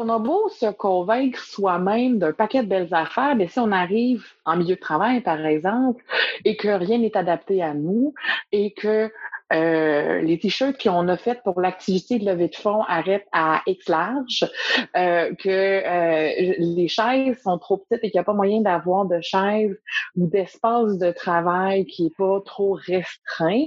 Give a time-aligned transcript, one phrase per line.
[0.00, 4.24] On a beau se convaincre soi-même d'un paquet de belles affaires, mais si on arrive
[4.44, 6.04] en milieu de travail, par exemple,
[6.44, 8.14] et que rien n'est adapté à nous,
[8.52, 9.10] et que
[9.52, 13.88] euh, les t-shirts qu'on a fait pour l'activité de levée de fonds arrêtent à X
[13.88, 14.44] large,
[14.96, 19.06] euh, que euh, les chaises sont trop petites et qu'il n'y a pas moyen d'avoir
[19.06, 19.76] de chaises
[20.16, 23.64] ou d'espace de travail qui est pas trop restreint,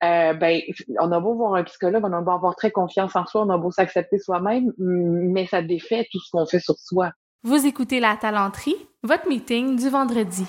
[0.00, 0.60] ben
[1.00, 3.50] on a beau voir un psychologue, on a beau avoir très confiance en soi, on
[3.50, 7.10] a beau s'accepter soi-même, mais ça défait tout ce qu'on fait sur soi.
[7.42, 10.44] Vous écoutez La Talenterie, votre meeting du vendredi.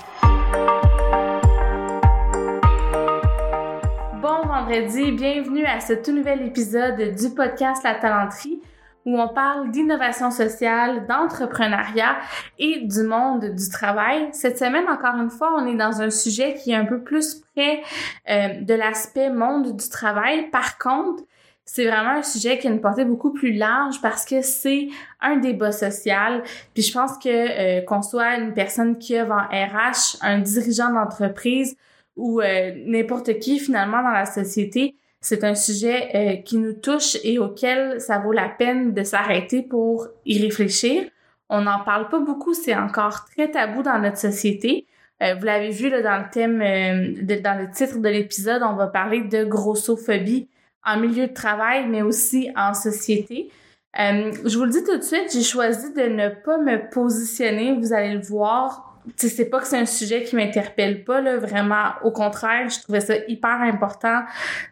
[4.65, 8.61] Vendredi, bienvenue à ce tout nouvel épisode du podcast La Talenterie
[9.03, 12.15] où on parle d'innovation sociale, d'entrepreneuriat
[12.57, 14.29] et du monde du travail.
[14.31, 17.41] Cette semaine, encore une fois, on est dans un sujet qui est un peu plus
[17.53, 17.81] près
[18.29, 20.49] euh, de l'aspect monde du travail.
[20.49, 21.23] Par contre,
[21.65, 24.87] c'est vraiment un sujet qui a une portée beaucoup plus large parce que c'est
[25.19, 26.41] un débat social.
[26.73, 30.93] Puis je pense que euh, qu'on soit une personne qui œuvre en RH, un dirigeant
[30.93, 31.75] d'entreprise
[32.15, 37.17] ou euh, n'importe qui finalement dans la société, c'est un sujet euh, qui nous touche
[37.23, 41.03] et auquel ça vaut la peine de s'arrêter pour y réfléchir.
[41.49, 44.85] On n'en parle pas beaucoup, c'est encore très tabou dans notre société.
[45.21, 48.75] Euh, vous l'avez vu là, dans le thème, de, dans le titre de l'épisode, on
[48.75, 50.49] va parler de grossophobie
[50.85, 53.49] en milieu de travail, mais aussi en société.
[53.95, 57.93] je vous le dis tout de suite, j'ai choisi de ne pas me positionner, vous
[57.93, 62.11] allez le voir, c'est pas que c'est un sujet qui m'interpelle pas là, vraiment au
[62.11, 64.21] contraire, je trouvais ça hyper important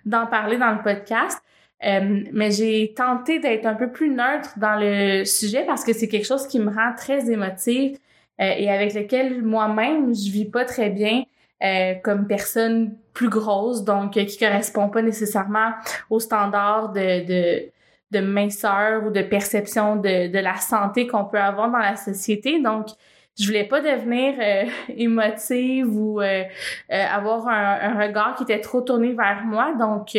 [0.05, 1.41] d'en parler dans le podcast.
[1.83, 6.07] Euh, mais j'ai tenté d'être un peu plus neutre dans le sujet parce que c'est
[6.07, 7.97] quelque chose qui me rend très émotive
[8.39, 11.23] euh, et avec lequel moi-même je vis pas très bien
[11.63, 15.71] euh, comme personne plus grosse, donc qui correspond pas nécessairement
[16.09, 17.71] aux standards de, de,
[18.11, 22.61] de minceur ou de perception de, de la santé qu'on peut avoir dans la société.
[22.61, 22.87] Donc,
[23.41, 26.43] je voulais pas devenir euh, émotive ou euh,
[26.91, 29.73] euh, avoir un, regard qui était trop tourné vers moi.
[29.77, 30.17] Donc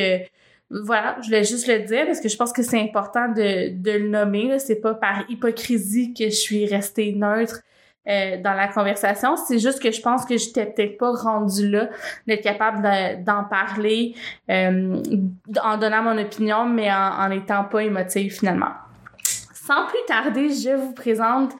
[0.70, 3.92] voilà, je voulais juste le dire parce que je pense que c'est important de, de
[3.92, 4.58] le nommer.
[4.58, 7.60] C'est pas par hypocrisie que je suis restée neutre
[8.06, 9.36] dans la conversation.
[9.36, 11.88] C'est juste que je pense que j'étais peut-être pas rendue là
[12.26, 12.82] d'être capable
[13.22, 14.16] d'en parler
[14.48, 18.72] en donnant mon opinion, mais en n'étant pas émotive finalement.
[19.54, 21.52] Sans plus tarder, je vous présente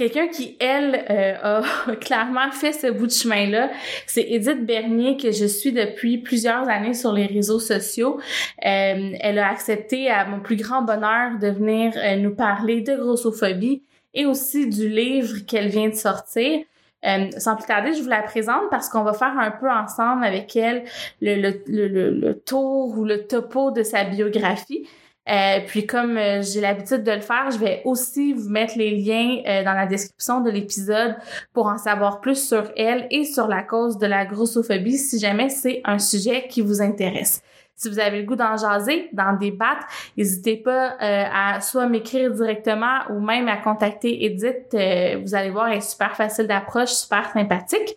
[0.00, 3.68] Quelqu'un qui, elle, euh, a clairement fait ce bout de chemin-là,
[4.06, 8.18] c'est Edith Bernier que je suis depuis plusieurs années sur les réseaux sociaux.
[8.64, 12.96] Euh, elle a accepté, à mon plus grand bonheur, de venir euh, nous parler de
[12.96, 13.82] grossophobie
[14.14, 16.60] et aussi du livre qu'elle vient de sortir.
[17.36, 20.56] sans plus tarder, je vous la présente parce qu'on va faire un peu ensemble avec
[20.56, 20.84] elle
[21.20, 24.88] le, tour ou le topo de sa biographie.
[25.30, 28.90] Euh, puis comme euh, j'ai l'habitude de le faire, je vais aussi vous mettre les
[28.90, 31.14] liens euh, dans la description de l'épisode
[31.52, 35.48] pour en savoir plus sur elle et sur la cause de la grossophobie si jamais
[35.48, 37.42] c'est un sujet qui vous intéresse.
[37.76, 39.86] Si vous avez le goût d'en jaser, d'en débattre,
[40.16, 44.76] n'hésitez pas à soit m'écrire directement ou même à contacter Edith.
[45.22, 47.96] vous allez voir, elle est super facile d'approche, super sympathique.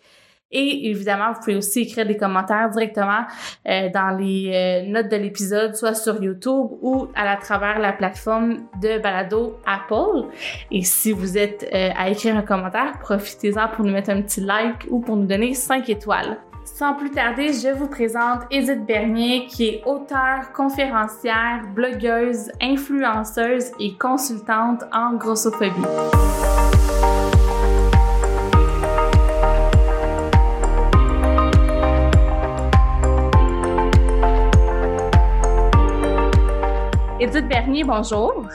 [0.54, 3.24] Et évidemment, vous pouvez aussi écrire des commentaires directement
[3.68, 8.58] euh, dans les euh, notes de l'épisode, soit sur YouTube ou à, travers la plateforme
[8.80, 10.28] de balado Apple.
[10.70, 14.40] Et si vous êtes euh, à écrire un commentaire, profitez-en pour nous mettre un petit
[14.40, 16.38] like ou pour nous donner 5 étoiles.
[16.64, 23.94] Sans plus tarder, je vous présente Edith Bernier, qui est auteure, conférencière, blogueuse, influenceuse et
[23.98, 25.82] consultante en grossophobie.
[37.64, 38.46] Bernier, bonjour.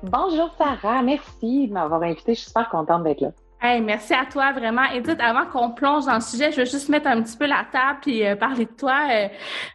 [0.00, 2.34] Bonjour Sarah, merci de m'avoir invitée.
[2.34, 3.32] Je suis super contente d'être là.
[3.60, 4.84] Hey, merci à toi vraiment.
[4.94, 7.66] Edith, avant qu'on plonge dans le sujet, je veux juste mettre un petit peu la
[7.72, 9.28] table et euh, parler de toi euh,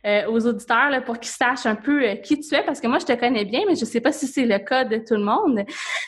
[0.05, 2.99] euh, aux auditeurs là, pour qu'ils sachent un peu qui tu es, parce que moi,
[2.99, 5.15] je te connais bien, mais je ne sais pas si c'est le cas de tout
[5.15, 5.65] le monde.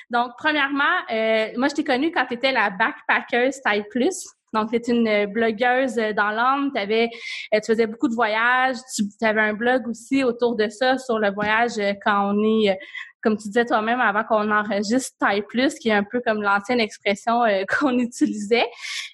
[0.09, 0.83] Donc, premièrement,
[1.57, 4.29] moi, je t'ai connue quand tu étais la backpacker Style Plus.
[4.55, 9.41] Donc, tu es une blogueuse dans l'âme, tu tu faisais beaucoup de voyages, tu avais
[9.41, 11.73] un blog aussi autour de ça sur le voyage
[12.03, 12.77] quand on est
[13.25, 16.79] comme tu disais toi-même avant qu'on enregistre taille plus, qui est un peu comme l'ancienne
[16.79, 18.67] expression euh, qu'on utilisait.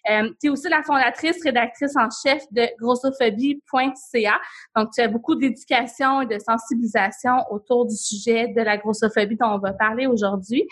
[0.09, 4.41] Euh, tu es aussi la fondatrice, rédactrice en chef de grossophobie.ca.
[4.75, 9.53] Donc, tu as beaucoup d'éducation et de sensibilisation autour du sujet de la grossophobie dont
[9.53, 10.67] on va parler aujourd'hui.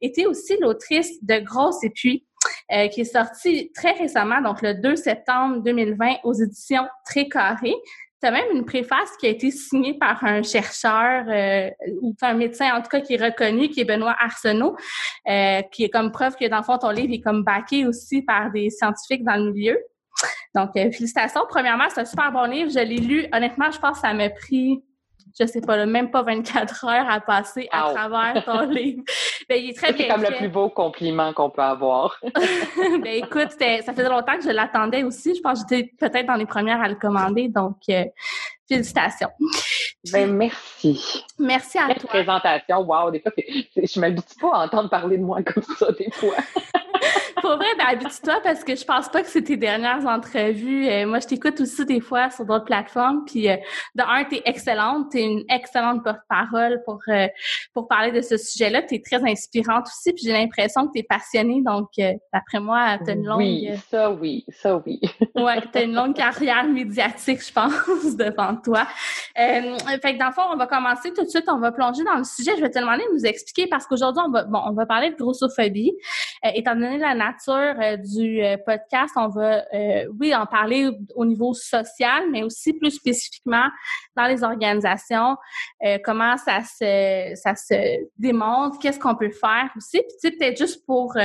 [0.00, 2.24] Et tu es aussi l'autrice de Grosse et puis
[2.72, 7.74] euh, qui est sorti très récemment, donc le 2 septembre 2020 aux éditions Très Carré.
[8.22, 11.70] même une préface qui a été signée par un chercheur euh,
[12.00, 14.76] ou un médecin, en tout cas, qui est reconnu, qui est Benoît Arsenault,
[15.28, 18.22] euh, qui est comme preuve que, dans le fond, ton livre est comme backé aussi
[18.22, 19.78] par des scientifiques dans le milieu.
[20.54, 21.42] Donc, euh, félicitations.
[21.48, 22.70] Premièrement, c'est un super bon livre.
[22.70, 23.26] Je l'ai lu.
[23.32, 24.82] Honnêtement, je pense que ça m'a pris
[25.38, 29.02] je sais pas, même pas 24 heures à passer à travers ton livre.
[29.48, 30.06] Ben, il est très bien.
[30.06, 32.18] C'est comme le plus beau compliment qu'on peut avoir.
[32.22, 35.34] ben, écoute, ça faisait longtemps que je l'attendais aussi.
[35.34, 37.48] Je pense que j'étais peut-être dans les premières à le commander.
[37.48, 38.04] Donc, euh,
[38.68, 39.30] félicitations.
[40.12, 41.24] Ben, merci.
[41.38, 42.08] Merci à toi.
[42.08, 42.80] présentation.
[42.82, 46.36] Wow, des fois, je m'habitue pas à entendre parler de moi comme ça, des fois.
[47.44, 50.88] Pour vrai, ben, habitue-toi parce que je pense pas que c'est tes dernières entrevues.
[50.88, 53.22] Euh, moi, je t'écoute aussi des fois sur d'autres plateformes.
[53.26, 53.56] Puis, euh,
[53.94, 55.10] de un, t'es excellente.
[55.10, 57.26] T'es une excellente porte-parole pour, euh,
[57.74, 58.80] pour parler de ce sujet-là.
[58.80, 60.14] T'es très inspirante aussi.
[60.14, 61.60] Puis, j'ai l'impression que t'es passionnée.
[61.60, 61.90] Donc,
[62.32, 63.40] d'après moi, t'as une longue...
[63.40, 65.02] Oui, ça oui, ça oui.
[65.34, 68.86] ouais, t'as une longue carrière médiatique, je pense, devant toi.
[69.36, 71.44] fait que dans le fond, on va commencer tout de suite.
[71.48, 72.52] On va plonger dans le sujet.
[72.56, 75.10] Je vais te demander de nous expliquer parce qu'aujourd'hui, on va, bon, on va parler
[75.10, 75.92] de grossophobie.
[76.42, 81.24] étant donné la nature euh, du euh, podcast, on va, euh, oui, en parler au
[81.24, 83.68] niveau social, mais aussi plus spécifiquement
[84.16, 85.36] dans les organisations,
[86.04, 87.54] comment ça se, ça
[88.16, 89.98] démontre, qu'est-ce qu'on peut faire aussi.
[89.98, 91.16] Puis, tu sais, peut-être juste pour,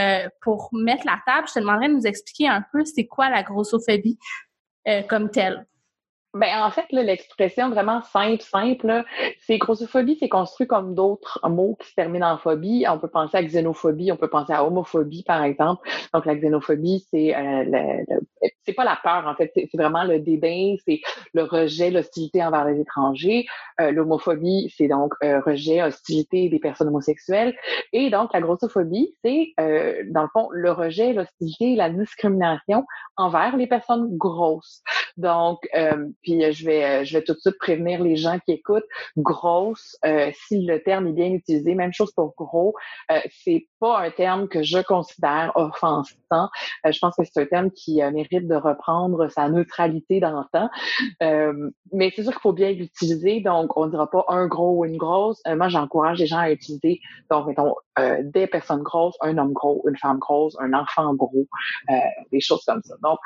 [0.42, 3.44] pour mettre la table, je te demanderais de nous expliquer un peu c'est quoi la
[3.44, 4.18] grossophobie
[5.08, 5.69] comme telle.
[6.36, 9.04] Ben, en fait, l'expression vraiment simple, simple,
[9.40, 12.86] c'est grossophobie, c'est construit comme d'autres mots qui se terminent en phobie.
[12.88, 15.90] On peut penser à xénophobie, on peut penser à homophobie, par exemple.
[16.14, 18.04] Donc, la xénophobie, c'est euh,
[18.64, 21.02] c'est pas la peur, en fait, c'est vraiment le dédain, c'est
[21.34, 23.48] le rejet, l'hostilité envers les étrangers.
[23.82, 27.56] Euh, L'homophobie, c'est donc euh, rejet, hostilité des personnes homosexuelles.
[27.92, 32.86] Et donc, la grossophobie, c'est, euh, dans le fond, le rejet, l'hostilité, la discrimination
[33.18, 34.84] envers les personnes grosses.
[35.18, 38.40] Donc, euh, puis euh, je vais, euh, je vais tout de suite prévenir les gens
[38.46, 38.86] qui écoutent.
[39.18, 39.98] Grosse,
[40.48, 42.74] si le terme est bien utilisé, même chose pour gros,
[43.44, 46.50] c'est pas un terme que je considère offensant.
[46.86, 50.70] je pense que c'est un terme qui mérite de reprendre sa neutralité dans le temps.
[51.92, 53.42] mais c'est sûr qu'il faut bien l'utiliser.
[53.42, 55.42] Donc, on dira pas un gros ou une grosse.
[55.46, 57.00] moi, j'encourage les gens à utiliser,
[57.30, 57.76] donc, mettons,
[58.24, 61.48] des personnes grosses, un homme gros, une femme grosse, un enfant gros,
[62.32, 62.96] des choses comme ça.
[63.04, 63.20] Donc,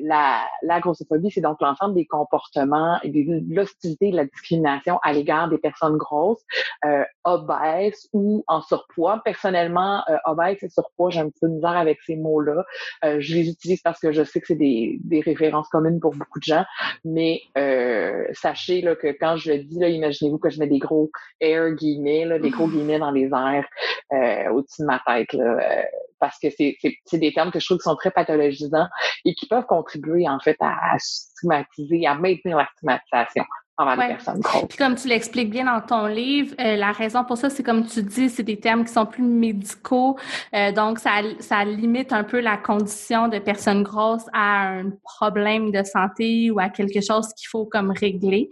[0.00, 5.48] la, la grossophobie, c'est donc l'ensemble des comportements de l'hostilité de la discrimination à l'égard
[5.48, 6.42] des personnes grosses,
[6.84, 9.20] euh, obèses ou en surpoids.
[9.24, 12.64] Personnellement, euh, obèses et surpoids, j'ai un petit peu de misère avec ces mots-là.
[13.04, 16.14] Euh, je les utilise parce que je sais que c'est des, des références communes pour
[16.14, 16.64] beaucoup de gens,
[17.04, 21.10] mais euh, sachez là, que quand je le dis, imaginez-vous que je mets des gros
[21.40, 23.66] air guillemets, là, des gros guillemets dans les airs
[24.12, 25.32] euh, au-dessus de ma tête.
[25.32, 25.82] Là, euh,
[26.20, 28.86] parce que c'est des termes que je trouve qui sont très pathologisants
[29.24, 33.44] et qui peuvent contribuer en fait à, stigmatiser, à maintenir la stigmatisation
[33.78, 34.66] envers les personnes grosses.
[34.68, 37.86] Puis comme tu l'expliques bien dans ton livre, euh, la raison pour ça, c'est comme
[37.86, 40.18] tu dis, c'est des termes qui sont plus médicaux,
[40.54, 45.72] euh, donc ça, ça limite un peu la condition de personnes grosses à un problème
[45.72, 48.50] de santé ou à quelque chose qu'il faut comme régler.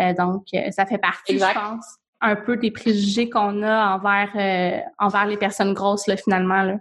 [0.00, 5.26] Euh, donc ça fait partie, je pense un peu des préjugés qu'on a envers envers
[5.26, 6.78] les personnes grosses là, finalement là.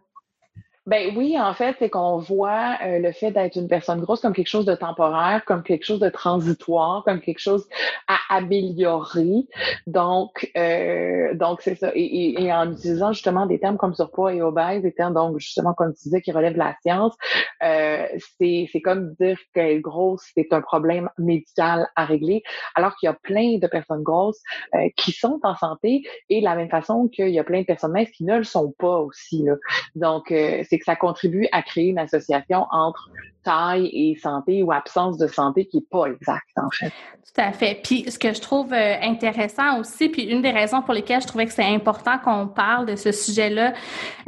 [0.85, 4.33] Ben oui, en fait, c'est qu'on voit euh, le fait d'être une personne grosse comme
[4.33, 7.67] quelque chose de temporaire, comme quelque chose de transitoire, comme quelque chose
[8.07, 9.47] à améliorer.
[9.87, 11.91] Donc, euh, donc c'est ça.
[11.95, 15.73] Et, et, en utilisant justement des termes comme surpoids et obèse, des termes donc justement
[15.73, 17.15] comme tu disais qui relèvent de la science,
[17.63, 18.05] euh,
[18.39, 22.43] c'est c'est comme dire qu'être grosse c'est un problème médical à régler,
[22.75, 24.41] alors qu'il y a plein de personnes grosses
[24.75, 27.65] euh, qui sont en santé et de la même façon qu'il y a plein de
[27.65, 29.41] personnes minces qui ne le sont pas aussi.
[29.41, 29.55] Là.
[29.95, 33.09] Donc euh, c'est que ça contribue à créer une association entre
[33.45, 36.91] taille et santé ou absence de santé qui est pas exacte, en fait.
[37.35, 37.81] Tout à fait.
[37.83, 41.27] Puis, ce que je trouve euh, intéressant aussi, puis une des raisons pour lesquelles je
[41.27, 43.73] trouvais que c'est important qu'on parle de ce sujet-là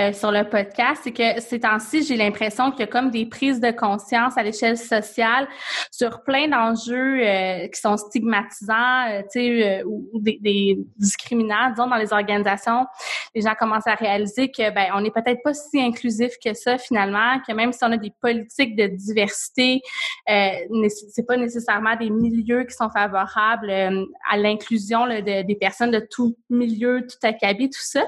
[0.02, 3.26] euh, sur le podcast, c'est que ces temps-ci, j'ai l'impression qu'il y a comme des
[3.26, 5.48] prises de conscience à l'échelle sociale
[5.92, 11.96] sur plein d'enjeux euh, qui sont stigmatisants, tu sais, ou des, des, discriminants, disons, dans
[11.96, 12.86] les organisations.
[13.34, 16.78] Les gens commencent à réaliser que, ben, on n'est peut-être pas si inclusif que ça,
[16.78, 19.82] finalement, que même si on a des politiques de diversité,
[20.30, 26.06] euh, c'est pas nécessairement des milieux qui sont favorables euh, à l'inclusion des personnes de
[26.12, 28.02] tout milieu, tout acabit, tout ça.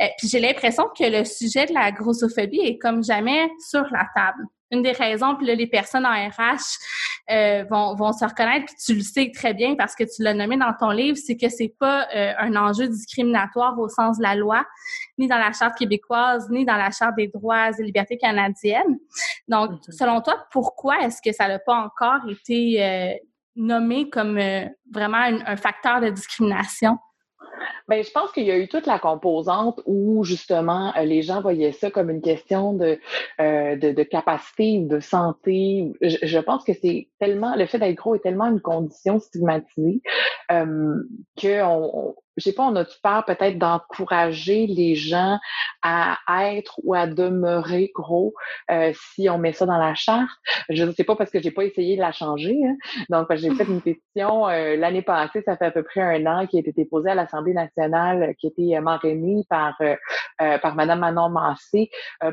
[0.00, 4.06] Euh, puis j'ai l'impression que le sujet de la grossophobie est comme jamais sur la
[4.14, 6.58] table une des raisons, puis là, les personnes en RH
[7.30, 10.34] euh, vont, vont se reconnaître, puis tu le sais très bien parce que tu l'as
[10.34, 14.22] nommé dans ton livre, c'est que c'est pas euh, un enjeu discriminatoire au sens de
[14.22, 14.64] la loi,
[15.18, 18.98] ni dans la Charte québécoise, ni dans la Charte des droits et libertés canadiennes.
[19.46, 19.92] Donc, mm-hmm.
[19.92, 23.12] selon toi, pourquoi est-ce que ça n'a pas encore été euh,
[23.56, 24.40] nommé comme
[24.90, 26.98] vraiment un, facteur de discrimination?
[27.88, 31.40] Bien, je pense qu'il y a eu toute la composante où justement euh, les gens
[31.40, 32.98] voyaient ça comme une question de,
[33.40, 35.92] euh, de, de, capacité ou de santé.
[36.00, 40.02] Je, je pense que c'est tellement le fait d'être gros est tellement une condition stigmatisée
[40.50, 40.94] euh,
[41.40, 45.38] que on, je sais pas, on a-tu peur peut-être d'encourager les gens
[45.82, 46.16] à
[46.54, 48.34] être ou à demeurer gros
[48.70, 50.30] euh, si on met ça dans la charte?
[50.68, 52.56] Je ne sais pas parce que j'ai pas essayé de la changer.
[52.64, 52.76] Hein.
[53.10, 56.46] Donc, j'ai fait une pétition euh, l'année passée, ça fait à peu près un an,
[56.46, 61.00] qui a été déposée à l'Assemblée nationale, qui a été marrainée par, euh, par Mme
[61.00, 61.90] Manon Massé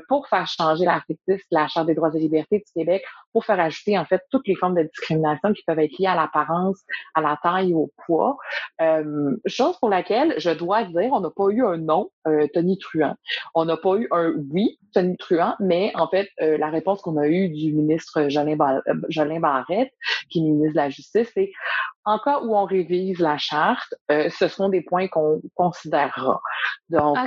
[0.08, 3.45] pour faire changer l'article 10 de la Charte des droits et libertés du Québec pour
[3.45, 6.79] faire ajouter en fait toutes les formes de discrimination qui peuvent être liées à l'apparence,
[7.15, 8.38] à la taille au poids.
[8.81, 12.77] Euh, chose pour laquelle je dois dire, on n'a pas eu un non, euh, Tony
[12.77, 13.15] Truant.
[13.55, 17.17] On n'a pas eu un oui, Tony Truant, mais en fait, euh, la réponse qu'on
[17.17, 18.57] a eue du ministre Jolin,
[19.09, 19.91] Jolin Barrette,
[20.29, 21.51] qui est ministre de la Justice, c'est
[22.05, 26.41] en cas où on révise la charte, ce sont des points qu'on considérera.
[26.89, 27.17] Donc,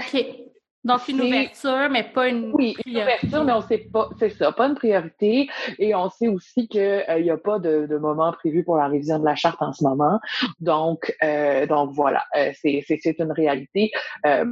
[0.84, 4.50] donc, une ouverture, mais pas une Oui, une ouverture, mais on sait pas, c'est ça,
[4.50, 5.48] pas une priorité.
[5.78, 8.88] Et on sait aussi qu'il euh, n'y a pas de, de, moment prévu pour la
[8.88, 10.18] révision de la charte en ce moment.
[10.58, 13.92] Donc, euh, donc voilà, euh, c'est, c'est, une réalité
[14.26, 14.44] euh,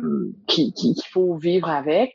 [0.46, 2.14] qu'il qui, faut vivre avec.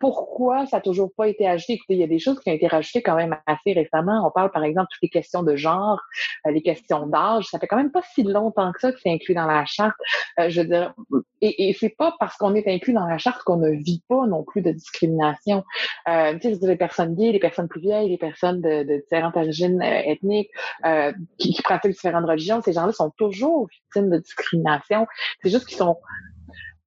[0.00, 1.74] pourquoi ça n'a toujours pas été ajouté?
[1.74, 4.26] Écoutez, il y a des choses qui ont été rajoutées quand même assez récemment.
[4.26, 6.00] On parle, par exemple, toutes les questions de genre,
[6.46, 7.44] les questions d'âge.
[7.46, 9.96] Ça fait quand même pas si longtemps que ça que c'est inclus dans la charte.
[10.38, 10.94] je veux dire,
[11.40, 14.26] et, et c'est pas parce qu'on est inclus dans la charte qu'on ne vit pas
[14.26, 15.64] non plus de discrimination.
[16.08, 19.36] Euh, tu sais, les personnes gays, les personnes plus vieilles, les personnes de, de différentes
[19.36, 20.50] origines euh, ethniques
[20.84, 25.06] euh, qui, qui, pratiquent différentes religions, ces gens-là sont toujours victimes de discrimination.
[25.42, 25.98] C'est juste qu'ils sont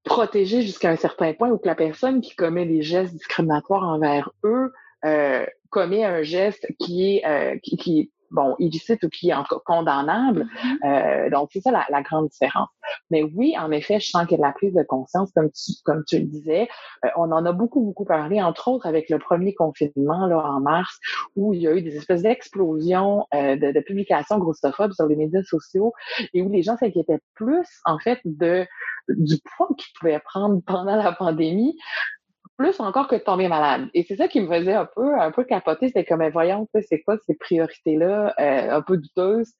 [0.03, 4.31] protégés jusqu'à un certain point où que la personne qui commet des gestes discriminatoires envers
[4.43, 4.71] eux
[5.05, 9.63] euh, commet un geste qui est euh, qui, qui bon, illicite ou qui est encore
[9.63, 10.45] condamnable.
[10.45, 11.25] Mm-hmm.
[11.25, 12.69] Euh, donc, c'est ça la, la, grande différence.
[13.11, 15.49] Mais oui, en effet, je sens qu'il y a de la prise de conscience, comme
[15.51, 16.67] tu, comme tu le disais.
[17.05, 20.59] Euh, on en a beaucoup, beaucoup parlé, entre autres avec le premier confinement là, en
[20.59, 20.99] mars,
[21.35, 25.15] où il y a eu des espèces d'explosions euh, de, de, publications grossophobes sur les
[25.15, 25.93] médias sociaux
[26.33, 28.65] et où les gens s'inquiétaient plus, en fait, de
[29.09, 31.75] du poids qu'ils pouvaient prendre pendant la pandémie
[32.59, 33.87] plus encore que de tomber malade.
[33.93, 35.87] Et c'est ça qui me faisait un peu, un peu capoter.
[35.87, 39.53] C'était comme, voyons, c'est quoi ces priorités-là, euh, un peu douteuses.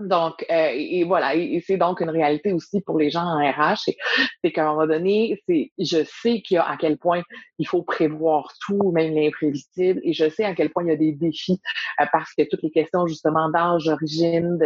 [0.00, 3.90] Donc, euh, et, voilà, et, c'est donc une réalité aussi pour les gens en RH,
[4.42, 7.22] c'est qu'à un moment donné, c'est, je sais qu'il y a à quel point
[7.58, 10.96] il faut prévoir tout, même l'imprévisible, et je sais à quel point il y a
[10.96, 11.60] des défis
[12.00, 14.58] euh, parce que toutes les questions justement d'âge, d'origine,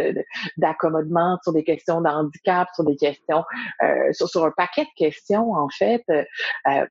[0.55, 3.43] d'accommodement, sur des questions d'handicap, sur des questions,
[3.83, 6.85] euh, sur, sur, un paquet de questions en fait, euh,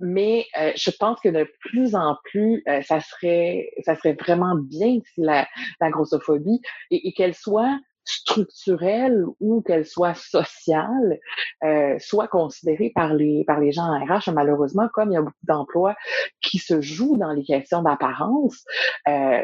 [0.00, 4.54] mais euh, je pense que de plus en plus, euh, ça serait ça serait vraiment
[4.56, 5.46] bien si la,
[5.80, 11.18] la grossophobie et, qu'elle soit structurelle ou qu'elle soit sociale,
[11.62, 14.30] euh, soit considérée par les par les gens en RH.
[14.32, 15.94] Malheureusement, comme il y a beaucoup d'emplois
[16.40, 18.64] qui se jouent dans les questions d'apparence,
[19.08, 19.42] euh,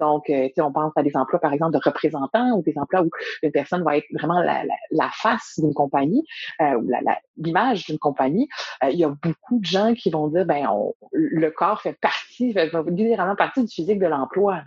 [0.00, 3.10] donc, euh, on pense à des emplois, par exemple, de représentants ou des emplois où
[3.42, 6.24] une personne va être vraiment la, face d'une compagnie
[6.60, 6.90] euh, ou
[7.36, 8.48] l'image d'une compagnie.
[8.82, 10.66] Euh, il y a beaucoup de gens qui vont dire, ben,
[11.12, 14.62] le corps fait partie, fait, littéralement partie du physique de l'emploi.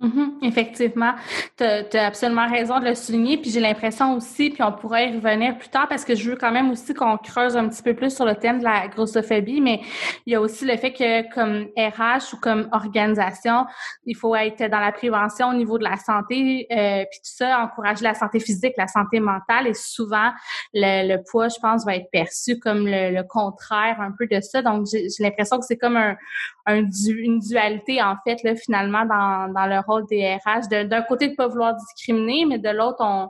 [0.00, 1.12] Mm-hmm, effectivement,
[1.58, 3.36] tu as, absolument raison de le souligner.
[3.36, 6.36] Puis j'ai l'impression aussi, puis on pourrait y revenir plus tard parce que je veux
[6.36, 9.60] quand même aussi qu'on creuse un petit peu plus sur le thème de la grossophobie,
[9.60, 9.82] mais
[10.24, 13.66] il y a aussi le fait que comme RH ou comme organisation,
[14.06, 17.60] il faut être dans la prévention au niveau de la santé, euh, puis tout ça,
[17.60, 20.30] encourager la santé physique, la santé mentale, et souvent
[20.72, 24.40] le, le poids, je pense, va être perçu comme le, le contraire un peu de
[24.40, 24.62] ça.
[24.62, 26.16] Donc j'ai l'impression que c'est comme un,
[26.70, 30.68] un une dualité en fait finalement dans, le des RH.
[30.86, 33.28] D'un côté, de ne pas vouloir discriminer, mais de l'autre, on,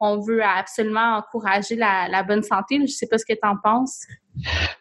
[0.00, 2.76] on veut absolument encourager la, la bonne santé.
[2.76, 4.04] Je ne sais pas ce que tu en penses.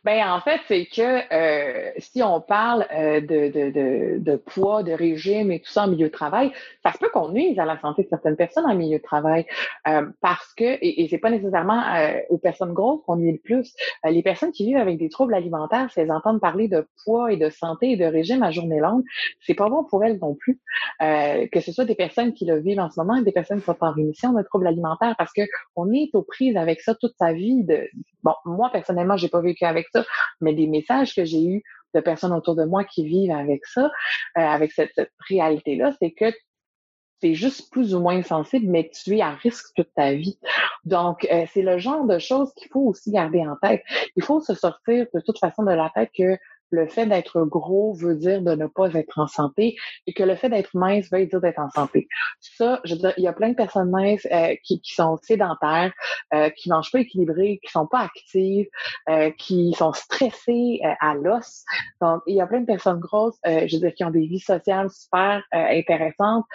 [0.06, 4.92] Ben en fait, c'est que euh, si on parle euh, de, de, de, poids, de
[4.92, 6.52] régime et tout ça en milieu de travail,
[6.84, 9.46] ça se peut qu'on nuise à la santé de certaines personnes en milieu de travail
[9.88, 11.84] euh, parce que et, et c'est pas nécessairement
[12.30, 13.74] aux personnes grosses qu'on nuit le plus.
[14.06, 17.38] les personnes qui vivent avec des troubles alimentaires, si elles entendent parler de poids et
[17.38, 19.04] de santé et de régime à journée longue,
[19.42, 20.60] c'est pas bon pour elles non plus.
[21.00, 23.78] que ce soit des personnes qui le vivent en ce moment, des personnes qui sont
[23.82, 25.42] en rémission de troubles alimentaires, parce que
[25.76, 27.64] on est aux prises avec ça toute sa vie.
[27.64, 27.88] De
[28.24, 30.06] bon, moi personnellement, j'ai pas vécu avec ça,
[30.42, 33.86] mais des messages que j'ai eus de personnes autour de moi qui vivent avec ça,
[33.86, 33.90] euh,
[34.42, 36.26] avec cette, réalité-là, c'est que
[37.22, 40.40] c'est juste plus ou moins sensible, mais tu es à risque toute ta vie.
[40.86, 43.84] Donc, euh, c'est le genre de choses qu'il faut aussi garder en tête.
[44.16, 46.38] Il faut se sortir de toute façon de la tête que
[46.72, 49.76] le fait d'être gros veut dire de ne pas être en santé
[50.08, 52.08] et que le fait d'être mince veut dire d'être en santé.
[52.40, 55.18] Ça, je veux dire, il y a plein de personnes minces euh, qui, qui, sont
[55.22, 55.94] sédentaires,
[56.34, 58.68] euh, qui mangent pas équilibré, qui sont pas actives,
[59.10, 61.64] euh, qui sont stressées euh, à l'os.
[62.02, 64.40] Donc, il y a plein de personnes grosses, je veux dire, qui ont des vies
[64.40, 66.46] sociales super intéressantes,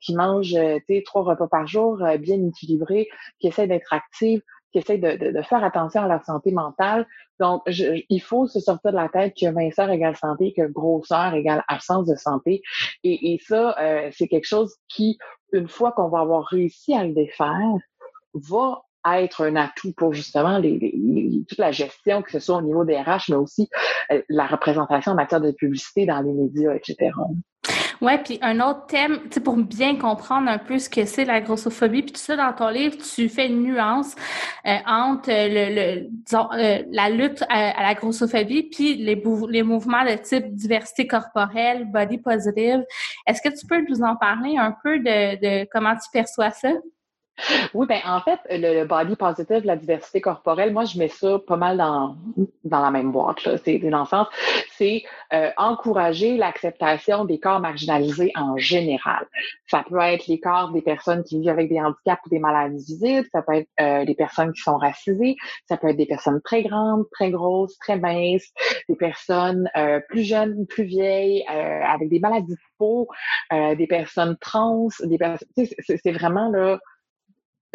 [0.00, 0.56] qui mangent,
[0.88, 3.08] tu trois repas par jour, bien équilibrés,
[3.38, 4.42] qui essaient d'être actives
[4.76, 7.06] qui essayent de, faire attention à leur santé mentale.
[7.40, 11.64] Donc, il faut se sortir de la tête que minceur égale santé, que grosseur égale
[11.68, 12.62] absence de santé.
[13.02, 15.18] Et, ça, euh, c'est quelque chose qui,
[15.52, 17.74] une fois qu'on va avoir réussi à le défaire,
[18.34, 18.82] va
[19.22, 23.30] être un atout pour justement toute la gestion, que ce soit au niveau des RH,
[23.30, 23.68] mais aussi
[24.10, 27.12] euh, la représentation en matière de publicité dans les médias, etc.
[28.00, 31.24] Ouais, puis un autre thème, tu sais, pour bien comprendre un peu ce que c'est
[31.24, 34.14] la grossophobie, puis tout ça dans ton livre, tu fais une nuance
[34.66, 40.04] euh, entre le, le disons, euh, la lutte à, la grossophobie puis les, les mouvements
[40.04, 42.84] de type diversité corporelle, body positive.
[43.26, 46.70] Est-ce que tu peux nous en parler un peu de, de comment tu perçois ça?
[47.74, 51.56] Oui, ben en fait, le, body positive, la diversité corporelle, moi je mets ça pas
[51.56, 52.16] mal dans
[52.64, 53.46] dans la même boîte.
[53.64, 54.26] C'est dans le sens,
[54.76, 55.02] c'est
[55.34, 59.26] euh, encourager l'acceptation des corps marginalisés en général.
[59.66, 62.76] Ça peut être les corps des personnes qui vivent avec des handicaps ou des maladies
[62.76, 65.36] visibles, ça peut être euh, des personnes qui sont racisées,
[65.68, 68.50] ça peut être des personnes très grandes, très grosses, très minces,
[68.88, 73.08] des personnes euh, plus jeunes, plus vieilles, avec des maladies de peau,
[73.50, 75.48] des personnes trans, des personnes.
[75.56, 76.78] C'est vraiment là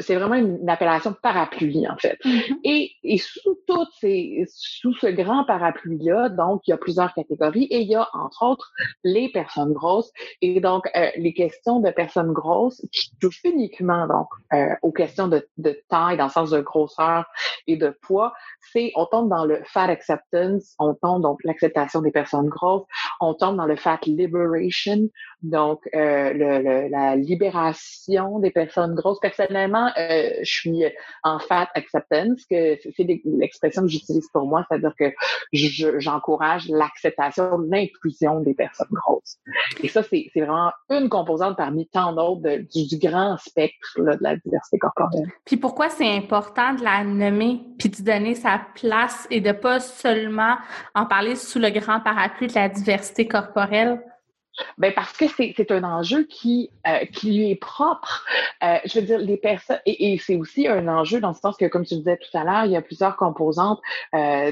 [0.01, 2.17] c'est vraiment une, appellation parapluie, en fait.
[2.23, 2.59] Mm-hmm.
[2.63, 7.65] et, et, sous toutes ces, sous ce grand parapluie-là, donc, il y a plusieurs catégories
[7.65, 8.71] et il y a, entre autres,
[9.03, 10.11] les personnes grosses.
[10.41, 15.27] Et donc, euh, les questions de personnes grosses qui touchent uniquement, donc, euh, aux questions
[15.27, 17.25] de, de, taille, dans le sens de grosseur
[17.67, 18.33] et de poids,
[18.71, 22.85] c'est, on tombe dans le fat acceptance, on tombe, donc, l'acceptation des personnes grosses,
[23.19, 25.09] on tombe dans le fat liberation,
[25.43, 29.19] donc, euh, le, la libération des personnes grosses.
[29.19, 30.83] Personnellement, euh, je suis
[31.23, 35.11] en fat acceptance, que c'est l'expression que j'utilise pour moi, c'est-à-dire que
[35.99, 39.37] j'encourage l'acceptation, l'inclusion des personnes grosses.
[39.83, 44.35] Et ça, c'est vraiment une composante parmi tant d'autres du, grand spectre là, de la
[44.35, 45.31] diversité corporelle.
[45.45, 49.79] Puis pourquoi c'est important de la nommer, puis de donner sa place et de pas
[49.79, 50.57] seulement
[50.93, 54.01] en parler sous le grand parapluie de la diversité corporelle?
[54.77, 58.25] Ben parce que c'est un enjeu qui, euh, qui lui est propre.
[58.63, 61.65] Euh, je veux dire, les personnes, et, c'est aussi un enjeu dans le sens que,
[61.65, 63.79] comme tu disais tout à l'heure, il y a plusieurs composantes
[64.13, 64.51] euh,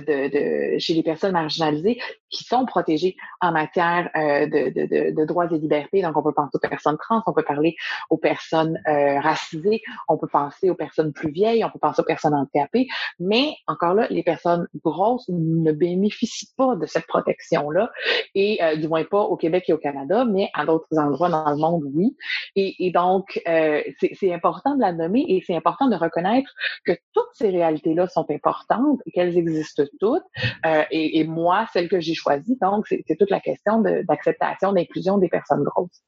[0.80, 6.02] chez les personnes marginalisées qui sont protégées en matière de, de, droits et libertés.
[6.02, 7.76] Donc, on peut penser aux personnes trans, on peut parler
[8.10, 12.36] aux personnes racisées, on peut penser aux personnes plus vieilles, on peut penser aux personnes
[12.36, 12.88] handicapées.
[13.20, 17.92] Mais encore là, les personnes grosses ne bénéficient pas de cette protection-là,
[18.36, 19.89] et du moins pas au Québec et au Canada
[20.28, 22.16] Mais à d'autres endroits dans le monde, oui.
[22.56, 23.82] Et, donc, euh,
[24.14, 26.52] c'est important de la nommer et c'est important de reconnaître
[26.86, 30.24] que toutes ces réalités-là sont importantes et qu'elles existent toutes.
[30.66, 35.30] Euh, et, moi, celle que j'ai choisie, donc, c'est toute la question d'acceptation, d'inclusion des
[35.30, 36.04] personnes grosses.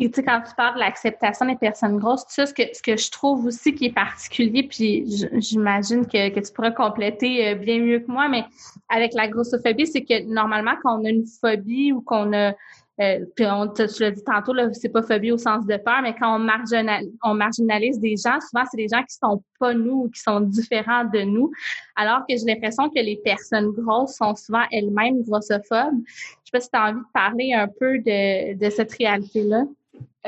[0.00, 2.62] Et tu sais, quand tu parles de l'acceptation des personnes grosses, tu sais, ce que,
[2.72, 7.48] ce que je trouve aussi qui est particulier, puis j'imagine que, que tu pourras compléter
[7.48, 8.44] euh, bien mieux que moi, mais
[8.88, 12.54] avec la grossophobie, c'est que normalement, quand on a une phobie ou qu'on a
[13.00, 16.14] euh, on, tu l'as dit tantôt, là, c'est pas phobie au sens de peur, mais
[16.14, 20.04] quand on, marginalise, on marginalise des gens, souvent c'est des gens qui sont pas nous
[20.04, 21.50] ou qui sont différents de nous.
[21.96, 26.02] Alors que j'ai l'impression que les personnes grosses sont souvent elles-mêmes grossophobes.
[26.06, 29.64] Je sais pas si tu as envie de parler un peu de, de cette réalité-là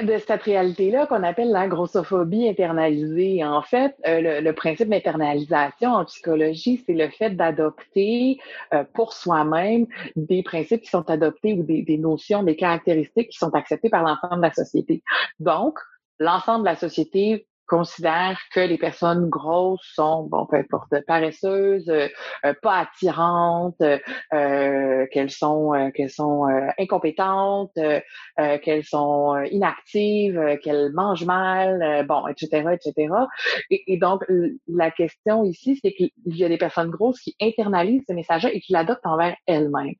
[0.02, 3.42] de cette réalité-là qu'on appelle la grossophobie internalisée.
[3.44, 8.38] En fait, euh, le, principe d'internalisation en psychologie, c'est le fait d'adopter
[8.74, 13.38] euh, pour soi-même des principes qui sont adoptés ou des, des notions, des caractéristiques qui
[13.38, 15.02] sont acceptées par l'ensemble de la société.
[15.40, 15.78] Donc,
[16.18, 22.08] l'ensemble de la société considère que les personnes grosses sont, bon, peu importe, paresseuses, euh,
[22.44, 26.46] euh, pas attirantes, euh, qu'elles sont, euh, qu'elles sont
[26.78, 27.78] incompétentes,
[28.62, 33.14] qu'elles sont inactives, qu'elles mangent mal, bon, etc., etc.
[33.70, 34.24] Et, donc,
[34.68, 38.60] la question ici, c'est qu'il y a des personnes grosses qui internalisent ce message et
[38.60, 39.94] qui l'adoptent envers elles-mêmes.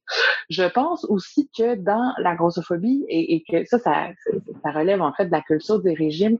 [0.51, 4.09] Je pense aussi que dans la grossophobie, et, et que ça, ça,
[4.63, 6.39] ça relève en fait de la culture des régimes,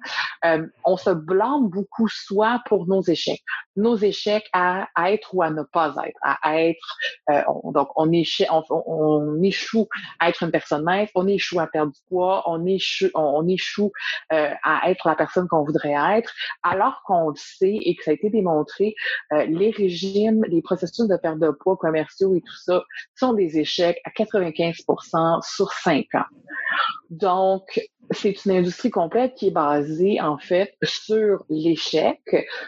[0.85, 3.43] on se blâme beaucoup soit pour nos échecs,
[3.77, 6.97] nos échecs à, être ou à ne pas être, à être,
[7.31, 9.89] euh, on, donc on, échoue
[10.21, 13.93] à être une personne mince, on échoue à perdre du poids, on échoue, on, échoue
[14.33, 18.13] euh, à être la personne qu'on voudrait être, alors qu'on le sait et que ça
[18.13, 18.95] a été démontré,
[19.33, 22.83] euh, les régimes, les processus de perte de poids commerciaux et tout ça
[23.15, 24.77] sont des échecs à 95
[25.43, 26.25] sur 5 ans.
[27.11, 30.75] Donc, c'est une industrie complète qui est basée en fait
[31.07, 32.21] sur l'échec,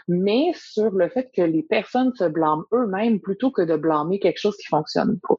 [0.07, 4.39] mais sur le fait que les personnes se blâment eux-mêmes plutôt que de blâmer quelque
[4.39, 5.37] chose qui fonctionne pas.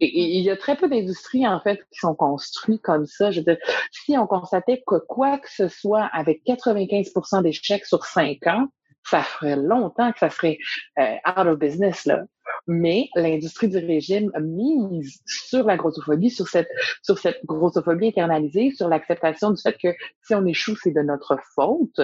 [0.00, 3.30] Et, il y a très peu d'industries, en fait, qui sont construites comme ça.
[3.30, 3.58] Je veux dire,
[3.90, 8.66] si on constatait que quoi que ce soit avec 95% d'échecs sur 5 ans,
[9.04, 10.58] ça ferait longtemps que ça serait
[10.98, 12.24] euh, out of business, là.
[12.66, 16.68] Mais l'industrie du régime mise sur la grossophobie, sur cette,
[17.02, 21.38] sur cette grossophobie internalisée, sur l'acceptation du fait que si on échoue, c'est de notre
[21.54, 22.00] faute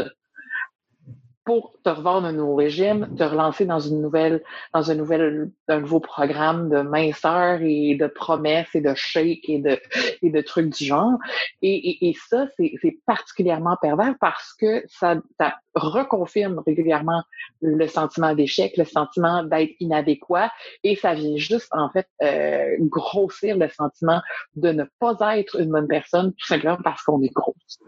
[1.44, 5.81] pour te revendre un nouveau régime, te relancer dans une nouvelle, dans un nouvel, un
[5.81, 9.78] nouveau programme de minceur et de promesses et de shake et de,
[10.22, 11.18] et de trucs du genre.
[11.61, 17.22] Et, et, et ça, c'est particulièrement pervers parce que ça, ça reconfirme régulièrement
[17.61, 20.52] le sentiment d'échec, le sentiment d'être inadéquat
[20.85, 24.20] et ça vient juste, en fait, euh, grossir le sentiment
[24.55, 27.78] de ne pas être une bonne personne tout simplement parce qu'on est grosse.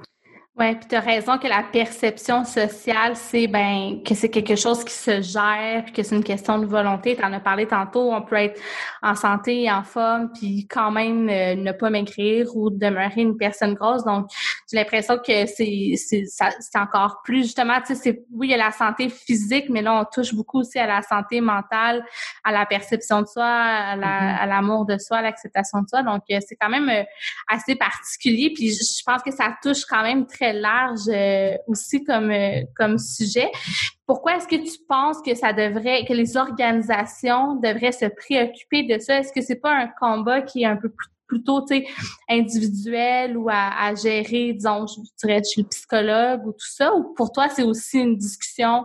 [0.56, 4.84] Oui, puis tu as raison que la perception sociale, c'est ben que c'est quelque chose
[4.84, 7.16] qui se gère, que c'est une question de volonté.
[7.16, 8.60] Tu en as parlé tantôt, on peut être
[9.02, 13.74] en santé, en forme, puis quand même euh, ne pas maigrir ou demeurer une personne
[13.74, 14.04] grosse.
[14.04, 14.28] Donc,
[14.70, 18.58] j'ai l'impression que c'est c'est encore plus justement, tu sais, c'est oui, il y a
[18.58, 22.04] la santé physique, mais là, on touche beaucoup aussi à la santé mentale,
[22.44, 24.48] à la perception de soi, à mm-hmm.
[24.48, 26.04] l'amour de soi, à l'acceptation de soi.
[26.04, 27.02] Donc, euh, c'est quand même euh,
[27.48, 28.52] assez particulier.
[28.54, 32.98] Puis je pense que ça touche quand même très large euh, aussi comme, euh, comme
[32.98, 33.50] sujet.
[34.06, 38.98] Pourquoi est-ce que tu penses que ça devrait, que les organisations devraient se préoccuper de
[38.98, 39.18] ça?
[39.18, 40.92] Est-ce que c'est pas un combat qui est un peu
[41.26, 41.64] plutôt
[42.28, 47.32] individuel ou à, gérer, disons, je dirais chez le psychologue ou tout ça, ou pour
[47.32, 48.84] toi, c'est aussi une discussion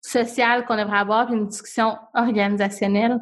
[0.00, 3.18] sociale qu'on devrait avoir, puis une discussion organisationnelle?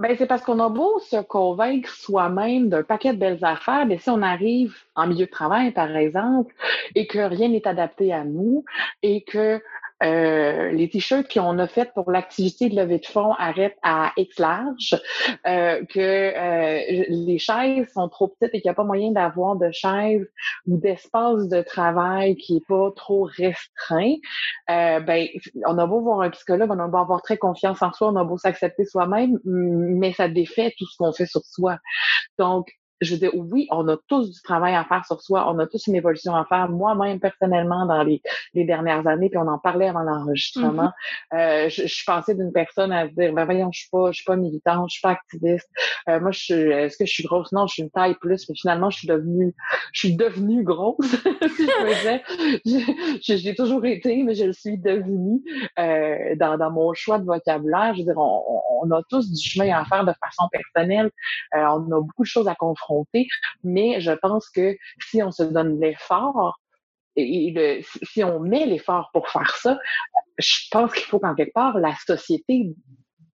[0.00, 3.98] Ben, c'est parce qu'on a beau se convaincre soi-même d'un paquet de belles affaires, mais
[3.98, 6.54] si on arrive en milieu de travail, par exemple,
[6.94, 8.64] et que rien n'est adapté à nous,
[9.02, 9.62] et que
[10.02, 14.38] euh, les t-shirts qu'on a fait pour l'activité de levée de fonds arrêtent à X
[14.38, 14.98] large,
[15.46, 19.56] euh, que euh, les chaises sont trop petites et qu'il n'y a pas moyen d'avoir
[19.56, 20.26] de chaises
[20.66, 24.16] ou d'espace de travail qui est pas trop restreint,
[24.68, 25.26] ben
[25.66, 28.16] on a beau voir un psychologue, on a beau avoir très confiance en soi, on
[28.16, 31.78] a beau s'accepter soi-même, mais ça défait tout ce qu'on fait sur soi.
[32.38, 32.68] Donc
[33.00, 35.66] je veux dire, oui, on a tous du travail à faire sur soi, on a
[35.66, 36.68] tous une évolution à faire.
[36.68, 38.20] Moi-même, personnellement, dans les,
[38.54, 40.92] les, dernières années, puis on en parlait avant l'enregistrement,
[41.32, 41.66] mm-hmm.
[41.66, 44.16] euh, je, je, suis passée d'une personne à dire, ben voyons, je suis pas, je
[44.16, 45.68] suis pas militante, je suis pas activiste.
[46.08, 47.52] Euh, moi, je suis, est-ce que je suis grosse?
[47.52, 49.54] Non, je suis une taille plus, mais finalement, je suis devenue,
[49.92, 50.98] je suis devenue grosse.
[52.66, 55.40] je j'ai toujours été, mais je le suis devenue
[55.78, 57.94] euh, dans, dans mon choix de vocabulaire.
[57.94, 61.10] Je veux dire, on, on, a tous du chemin à faire de façon personnelle.
[61.54, 62.89] Euh, on a beaucoup de choses à confronter
[63.64, 66.60] mais je pense que si on se donne l'effort,
[67.16, 69.78] et si on met l'effort pour faire ça,
[70.38, 72.74] je pense qu'il faut qu'en quelque part, la société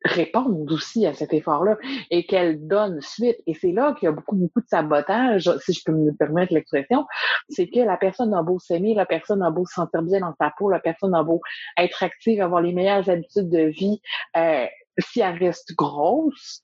[0.04, 1.78] réponde aussi à cet effort-là
[2.10, 3.38] et qu'elle donne suite.
[3.46, 6.54] Et c'est là qu'il y a beaucoup, beaucoup de sabotage, si je peux me permettre
[6.54, 7.06] l'expression,
[7.50, 10.34] c'est que la personne a beau s'aimer, la personne a beau se sentir bien dans
[10.40, 11.42] sa peau, la personne a beau
[11.78, 14.02] être active, avoir les meilleures habitudes de vie,
[14.38, 14.66] euh,
[15.00, 16.64] si elle reste grosse,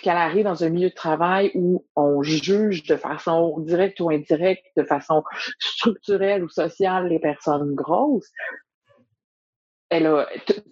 [0.00, 4.64] qu'elle arrive dans un milieu de travail où on juge de façon directe ou indirecte,
[4.76, 5.22] de façon
[5.58, 8.30] structurelle ou sociale les personnes grosses,
[9.90, 10.26] elle a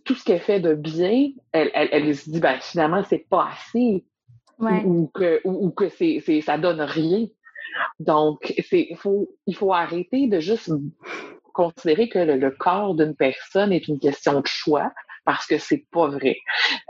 [0.04, 4.04] tout ce qu'elle fait de bien, elle, elle, se dit ben finalement c'est pas assez
[4.58, 7.26] ou, que ou, que c'est c'est ça donne rien.
[8.00, 10.70] Donc c'est il faut il faut arrêter de juste
[11.52, 14.92] considérer que le corps d'une personne est une question de choix,
[15.24, 16.36] parce que c'est pas vrai.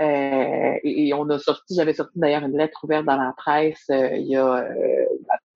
[0.00, 4.16] Euh, et, on a sorti, j'avais sorti d'ailleurs une lettre ouverte dans la presse euh,
[4.16, 5.04] il y a euh,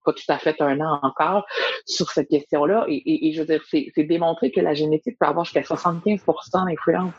[0.04, 1.44] pas tout à fait un an encore
[1.84, 2.84] sur cette question-là.
[2.88, 6.24] Et, et, et, je veux dire, c'est démontré que la génétique peut avoir jusqu'à 75
[6.52, 7.14] d'influence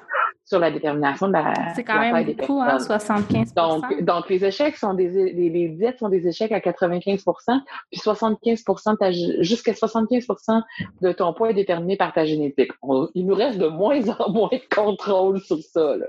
[0.48, 4.78] sur la détermination de la C'est quand même beaucoup, hein, 75 donc, donc, les échecs
[4.78, 7.60] sont des les, les diètes sont des échecs à 95%
[7.92, 10.62] puis 75% jusqu'à 75%
[11.02, 12.72] de ton poids est déterminé par ta génétique.
[13.14, 15.98] il nous reste de moins en moins de contrôle sur ça.
[15.98, 16.06] Là.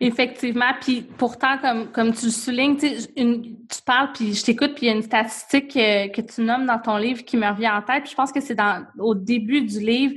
[0.00, 2.76] Effectivement, puis pourtant, comme, comme tu le soulignes,
[3.16, 6.42] une, tu parles, puis je t'écoute, puis il y a une statistique que, que, tu
[6.42, 8.02] nommes dans ton livre qui me revient en tête.
[8.02, 10.14] Puis je pense que c'est dans au début du livre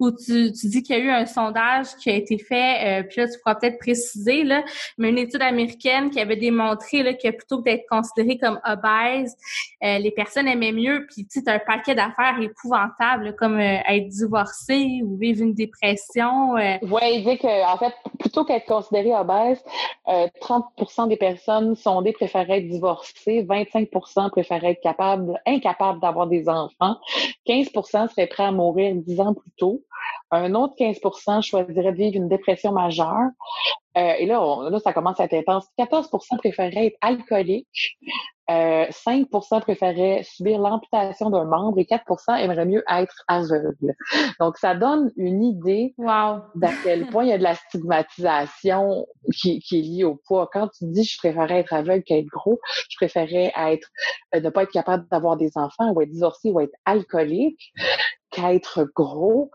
[0.00, 2.95] où tu, tu dis qu'il y a eu un sondage qui a été fait euh,
[3.02, 4.64] puis là, tu pourras peut-être préciser, là,
[4.98, 9.36] mais une étude américaine qui avait démontré là, que plutôt que d'être considéré comme obèse,
[9.82, 14.08] euh, les personnes aimaient mieux, puis tu sais, un paquet d'affaires épouvantables, comme euh, être
[14.08, 16.52] divorcé ou vivre une dépression.
[16.54, 19.62] Oui, il dit que, en fait, plutôt qu'être considéré obèse,
[20.06, 26.96] 30% des personnes sondées préféraient être divorcées, 25% préféraient être capables, incapables d'avoir des enfants,
[27.46, 29.82] 15% seraient prêts à mourir 10 ans plus tôt.
[30.30, 33.30] Un autre 15% choisirait de vivre une dépression majeure.
[33.96, 35.66] Euh, et là, là, ça commence à être intense.
[35.78, 37.96] 14% préféraient être alcooliques.
[38.48, 43.94] Euh, 5% préféraient subir l'amputation d'un membre et 4% aimeraient mieux être aveugles.
[44.38, 46.42] Donc, ça donne une idée wow.
[46.54, 50.48] d'à quel point il y a de la stigmatisation qui, qui est liée au poids.
[50.52, 53.88] Quand tu dis je préférais être aveugle qu'être gros, je préférais être
[54.34, 57.72] euh, ne pas être capable d'avoir des enfants ou être divorcé ou être alcoolique
[58.30, 59.50] qu'être gros,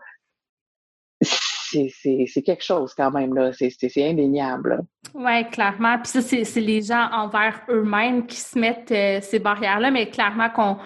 [1.72, 3.52] c'est quelque chose quand même, là.
[3.52, 4.84] C'est indéniable.
[5.14, 5.98] Oui, clairement.
[5.98, 10.48] Puis ça, c'est les gens envers eux-mêmes qui se mettent euh, ces barrières-là, mais clairement
[10.48, 10.78] qu'on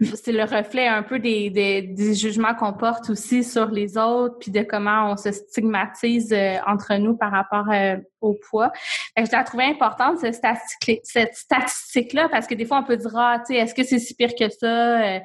[0.00, 4.38] c'est le reflet un peu des, des, des jugements qu'on porte aussi sur les autres,
[4.38, 8.72] puis de comment on se stigmatise euh, entre nous par rapport euh, au poids.
[9.16, 13.12] je la trouvais importante, cette statistique-là, cette statistique parce que des fois, on peut dire,
[13.14, 15.20] ah, tu sais, est-ce que c'est si pire que ça?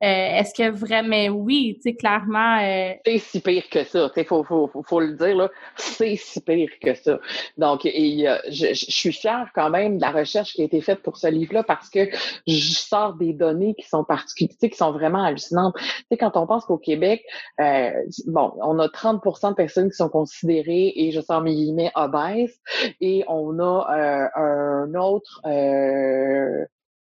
[0.00, 2.58] est-ce que vraiment, oui, tu sais, clairement...
[3.04, 6.70] c'est si pire que ça, tu sais, faut, faut, faut, le dire, c'est si pire
[6.80, 7.18] que ça.
[7.58, 11.02] Donc, et euh, je, suis fière quand même de la recherche qui a été faite
[11.02, 12.08] pour ce livre-là parce que
[12.46, 15.74] je sors des données qui sont particulières, qui sont vraiment hallucinantes.
[15.76, 17.24] Tu sais, quand on pense qu'au Québec,
[17.60, 17.90] euh,
[18.26, 22.58] bon, on a 30 de personnes qui sont considérées, et je sors mes guillemets, obèses,
[23.00, 25.40] et on a euh, un autre...
[25.46, 26.64] Euh,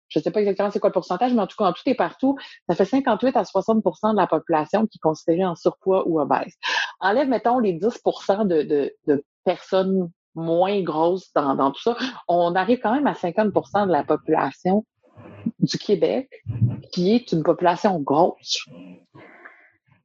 [0.09, 1.83] je ne sais pas exactement c'est quoi le pourcentage, mais en tout cas, en tout
[1.87, 2.37] et partout,
[2.69, 6.55] ça fait 58 à 60% de la population qui est considérée en surpoids ou obèse.
[7.01, 7.81] Enlève, mettons, les 10
[8.45, 11.97] de, de, personnes moins grosse dans, tout ça,
[12.29, 14.85] on arrive quand même à 50% de la population
[15.59, 16.29] du Québec
[16.93, 18.65] qui est une population grosse.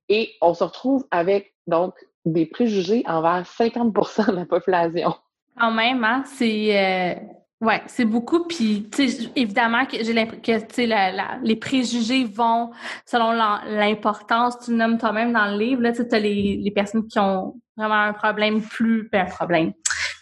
[0.10, 1.94] Et on se retrouve avec donc
[2.26, 5.16] des préjugés envers 50% de la population.
[5.58, 6.24] Quand même, hein?
[6.26, 6.78] C'est.
[6.78, 7.16] Euh,
[7.64, 8.46] ouais, c'est beaucoup.
[8.46, 8.90] Puis,
[9.36, 12.72] évidemment, que j'ai l'impression que les préjugés vont
[13.06, 14.60] selon l'importance.
[14.66, 15.82] Tu nommes toi-même dans le livre.
[15.92, 19.10] Tu as les, les personnes qui ont vraiment un problème plus.
[19.12, 19.74] Ben, un problème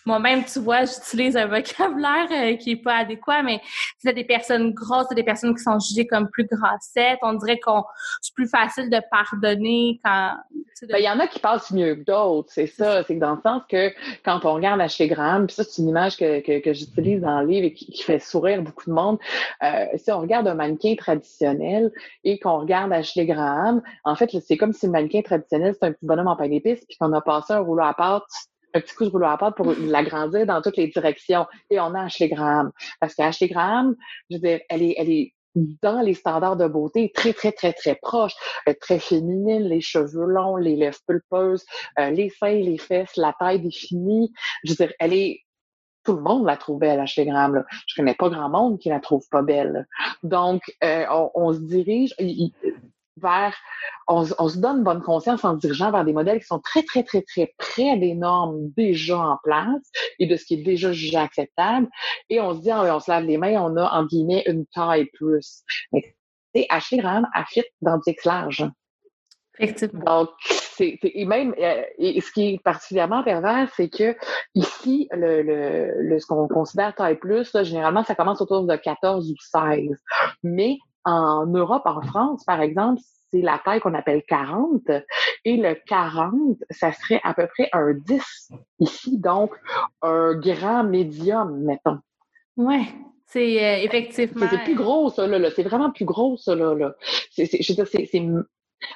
[0.06, 3.62] moi-même, tu vois, j'utilise un vocabulaire euh, qui est pas adéquat, mais
[4.00, 7.20] c'est des personnes grosses, des personnes qui sont jugées comme plus grassettes.
[7.22, 7.84] On dirait qu'on
[8.22, 10.36] c'est plus facile de pardonner quand.
[10.90, 13.04] Ben, il y en a qui passent mieux que d'autres, c'est ça.
[13.04, 13.92] C'est dans le sens que
[14.26, 17.48] quand on regarde Ashley Graham, puis ça, c'est une image que, que, j'utilise dans le
[17.48, 19.20] livre et qui, fait sourire beaucoup de monde.
[19.64, 21.92] Euh, si on regarde un mannequin traditionnel
[22.24, 25.92] et qu'on regarde Ashley Graham, en fait, c'est comme si le mannequin traditionnel, c'est un
[25.92, 28.24] petit bonhomme en pain d'épices, puis qu'on a passé un rouleau à pâte
[28.74, 31.46] un petit coup de rouleau à pâte pour l'agrandir dans toutes les directions.
[31.70, 32.72] Et on a Ashley Graham.
[33.00, 33.96] Parce que Ashley Graham,
[34.30, 37.74] je veux dire, elle est, elle est dans les standards de beauté très, très, très,
[37.74, 38.34] très proche,
[38.70, 41.66] euh, très féminine, les cheveux longs, les lèvres pulpeuses,
[42.00, 44.32] euh, les seins, les fesses, la taille définie.
[44.64, 45.42] Je veux dire, elle est
[46.04, 47.56] tout le monde la trouve belle, Ashley Graham.
[47.56, 47.66] Là.
[47.88, 49.88] Je connais pas grand monde qui la trouve pas belle.
[50.24, 51.06] Donc, euh,
[51.36, 52.16] on, se dirige
[53.22, 53.56] vers,
[54.08, 57.04] on, se donne bonne conscience en se dirigeant vers des modèles qui sont très, très,
[57.04, 59.82] très, très près des normes déjà en place
[60.20, 61.88] et de ce qui est déjà jugé acceptable.
[62.30, 64.66] Et on se dit, ah on se lave les mains, on a, en guillemets, une
[64.68, 65.64] taille plus.
[65.92, 68.66] Mais, tu sais, Ashley Graham, a fit dans du X large.
[69.60, 70.24] Effectivement.
[70.24, 74.16] Donc, c'est, et même, euh, et ce qui est particulièrement pervers, c'est que
[74.56, 79.32] ici, le, le, le ce qu'on considère taille plus, généralement, ça commence autour de 14
[79.32, 79.90] ou 16.
[80.44, 84.82] Mais en Europe, en France, par exemple, c'est la taille qu'on appelle 40.
[85.46, 89.54] Et le 40, ça serait à peu près un 10 ici, donc
[90.02, 92.00] un grand médium, mettons.
[92.58, 92.86] Ouais.
[93.28, 94.46] C'est euh, effectivement.
[94.50, 95.50] C'est plus gros, ça, là.
[95.56, 96.76] C'est vraiment plus gros, ça, là.
[96.76, 96.96] là.
[97.38, 98.10] je veux dire, c'est.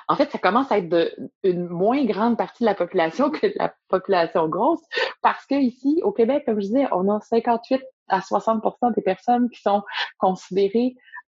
[0.08, 1.12] En fait, ça commence à être de,
[1.44, 4.82] une moins grande partie de la population que la population grosse,
[5.22, 9.50] parce que ici, au Québec, comme je disais, on a 58 à 60% des personnes
[9.50, 9.84] qui sont
[10.18, 10.96] considérées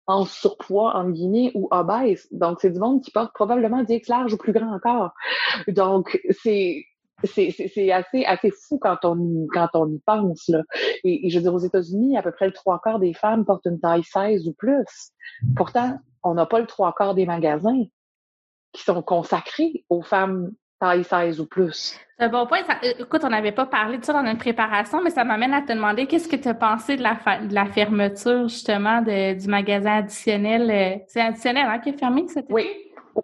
[0.09, 2.27] en surpoids, en Guinée, ou obèse.
[2.31, 5.13] Donc, c'est du monde qui porte probablement des X large ou plus grand encore.
[5.67, 6.83] Donc, c'est
[7.25, 10.63] c'est assez assez fou quand on quand on y pense là.
[11.03, 13.65] Et, je veux dire aux États-Unis, à peu près le trois quarts des femmes portent
[13.65, 15.11] une taille 16 ou plus.
[15.55, 17.83] Pourtant, on n'a pas le trois quarts des magasins
[18.71, 21.99] qui sont consacrés aux femmes taille 16 ou plus.
[22.17, 22.59] C'est un bon point.
[22.83, 25.61] Euh, écoute, on n'avait pas parlé de ça dans notre préparation, mais ça m'amène à
[25.61, 29.47] te demander qu'est-ce que tu as pensé de la, de la fermeture, justement, de, du
[29.47, 30.69] magasin additionnel.
[30.69, 32.51] Euh, c'est additionnel, hein, qui est fermé, c'était?
[32.51, 32.67] Oui.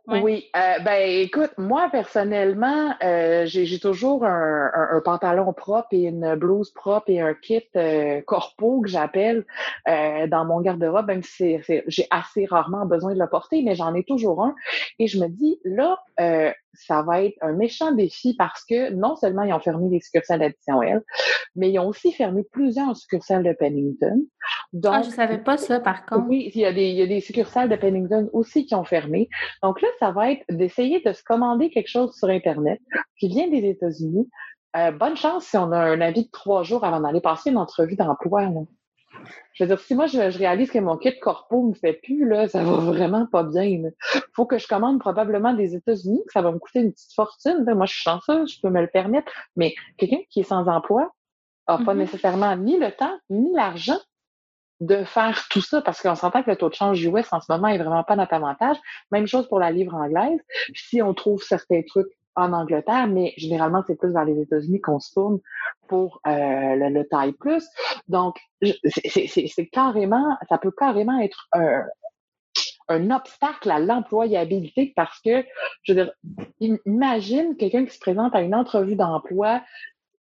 [0.08, 6.72] Oui, euh, ben écoute, moi personnellement, euh, j'ai toujours un, pantalon propre et une blouse
[6.72, 9.46] propre et un kit euh, corpo que j'appelle
[9.86, 14.04] dans mon garde-robe, même si j'ai assez rarement besoin de le porter, mais j'en ai
[14.04, 14.56] toujours un.
[15.00, 16.00] Et je me dis, là,
[16.74, 20.44] ça va être un méchant défi parce que non seulement ils ont fermé les succursales
[20.44, 21.04] additionnelles,
[21.56, 24.22] mais ils ont aussi fermé plusieurs succursales de Pennington.
[24.74, 26.28] Donc, ah, je savais pas ça par contre.
[26.28, 28.84] Oui, il y, a des, il y a des succursales de Pennington aussi qui ont
[28.84, 29.30] fermé.
[29.64, 32.80] Donc là, ça va être d'essayer de se commander quelque chose sur Internet
[33.20, 34.30] qui vient des États-Unis.
[34.76, 37.58] Euh, bonne chance si on a un avis de trois jours avant d'aller passer une
[37.58, 38.50] entrevue d'emploi.
[39.54, 42.48] Je veux dire, si moi je, réalise que mon kit corpo me fait plus, là,
[42.48, 43.64] ça va vraiment pas bien.
[43.64, 43.94] Il
[44.36, 47.64] faut que je commande probablement des États-Unis, que ça va me coûter une petite fortune.
[47.66, 49.32] Moi, je suis chanceuse, je peux me le permettre.
[49.56, 51.12] Mais quelqu'un qui est sans emploi
[51.70, 51.98] n'a pas mm-hmm.
[51.98, 54.00] nécessairement ni le temps, ni l'argent
[54.82, 57.52] de faire tout ça parce qu'on s'entend que le taux de change US en ce
[57.52, 58.78] moment est vraiment pas notre avantage.
[59.12, 60.40] Même chose pour la livre anglaise.
[60.74, 65.00] Si on trouve certains trucs en Angleterre, mais généralement, c'est plus vers les États-Unis qu'on
[65.00, 65.40] se tourne
[65.88, 67.66] pour euh, le, taille plus.
[68.10, 71.86] Donc, c'est carrément, ça peut carrément être un,
[72.90, 75.44] un obstacle à l'employabilité parce que,
[75.84, 76.14] je veux dire,
[76.86, 79.62] imagine quelqu'un qui se présente à une entrevue d'emploi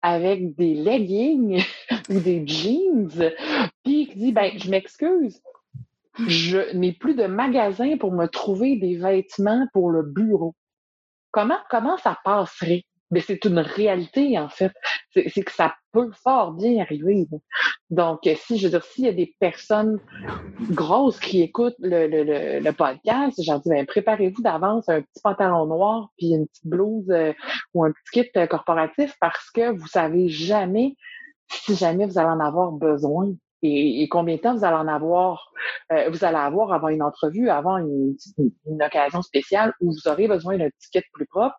[0.02, 1.64] avec des leggings
[2.10, 3.32] ou des jeans,
[3.84, 5.40] puis qui dit, ben, je m'excuse,
[6.26, 10.54] je n'ai plus de magasin pour me trouver des vêtements pour le bureau.
[11.30, 12.84] Comment, comment ça passerait?
[13.12, 14.72] Mais c'est une réalité, en fait.
[15.14, 17.28] C'est que ça peut fort bien arriver.
[17.90, 20.00] Donc, si, je veux dire, s'il y a des personnes
[20.70, 25.66] grosses qui écoutent le, le, le, podcast, j'en dis, ben, préparez-vous d'avance un petit pantalon
[25.66, 27.34] noir puis une petite blouse euh,
[27.74, 30.96] ou un petit kit euh, corporatif parce que vous savez jamais
[31.50, 35.52] si jamais vous allez en avoir besoin et, combien de temps vous allez en avoir,
[35.92, 38.16] euh, vous allez avoir avant une entrevue, avant une,
[38.80, 41.56] occasion spéciale où vous aurez besoin d'un ticket plus propre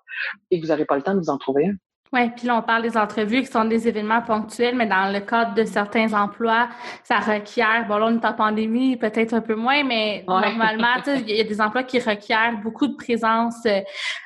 [0.51, 1.73] et que vous n'aurez pas le temps de vous en trouver un?
[2.11, 5.19] Oui, puis là, on parle des entrevues qui sont des événements ponctuels, mais dans le
[5.21, 6.69] cadre de certains emplois,
[7.03, 11.35] ça requiert, bon là, on est en pandémie, peut-être un peu moins, mais normalement, il
[11.35, 13.79] y a des emplois qui requièrent beaucoup de présence euh,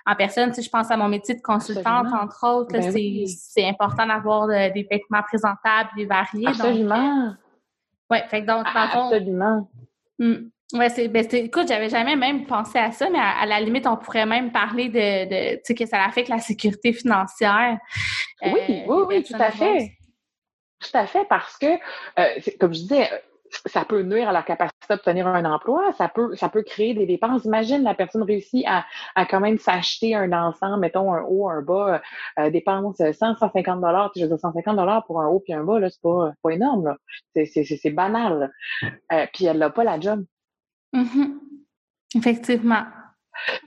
[0.06, 0.52] en personne.
[0.52, 4.70] Tu je pense à mon métier de consultante, entre autres, ben c'est important d'avoir euh,
[4.74, 6.48] des vêtements présentables et variés.
[6.48, 7.36] Absolument.
[8.10, 9.70] Oui, fait que donc, Absolument.
[10.20, 10.50] Hmm.
[10.74, 13.96] Oui, c'est, ben, écoute, j'avais jamais même pensé à ça, mais à, la limite, on
[13.96, 17.78] pourrait même parler de, de tu sais, que ça affecte la sécurité financière.
[18.42, 19.94] Oui, euh, oui, oui, tout à fait.
[20.80, 21.68] Tout à fait, parce que,
[22.20, 23.10] euh, comme je disais,
[23.66, 27.06] ça peut nuire à la capacité d'obtenir un emploi, ça peut, ça peut créer des
[27.06, 27.46] dépenses.
[27.46, 31.62] Imagine la personne réussit à, à quand même s'acheter un ensemble, mettons un haut, un
[31.62, 32.02] bas,
[32.40, 35.64] euh, dépense 100, 150 dollars, je veux dire 150 dollars pour un haut puis un
[35.64, 36.98] bas, là, c'est pas, pas énorme, là.
[37.34, 38.52] C'est, c'est, c'est banal.
[39.12, 40.26] Euh, puis elle n'a pas la job.
[40.94, 41.34] Mm-hmm.
[42.16, 42.86] Effectivement.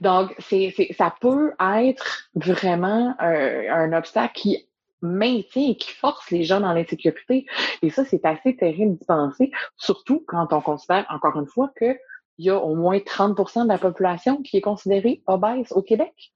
[0.01, 4.67] Donc, c'est, c'est, ça peut être vraiment un, un obstacle qui
[5.01, 7.45] maintient et qui force les gens dans l'insécurité.
[7.81, 11.97] Et ça, c'est assez terrible d'y penser, surtout quand on considère, encore une fois, qu'il
[12.37, 16.33] y a au moins 30% de la population qui est considérée obèse au Québec.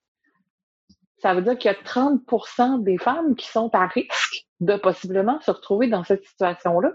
[1.17, 5.39] Ça veut dire qu'il y a 30% des femmes qui sont à risque de possiblement
[5.41, 6.91] se retrouver dans cette situation-là.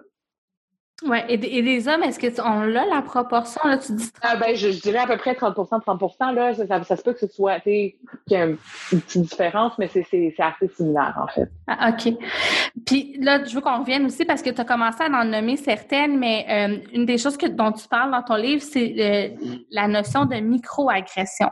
[1.03, 4.11] Oui, et, les hommes, est-ce qu'on a la proportion, là, tu dis?
[4.21, 7.21] Ah ben, je, dirais à peu près 30% 30 là, ça, ça, se peut que
[7.21, 8.45] ce soit, tu sais, qu'il y ait
[8.93, 11.51] une, petite différence, mais c'est assez similaire, en fait.
[11.67, 12.15] Ah, OK.
[12.85, 15.57] Puis là, je veux qu'on revienne aussi parce que tu as commencé à en nommer
[15.57, 19.55] certaines, mais euh, une des choses que, dont tu parles dans ton livre, c'est euh,
[19.71, 21.49] la notion de microagression.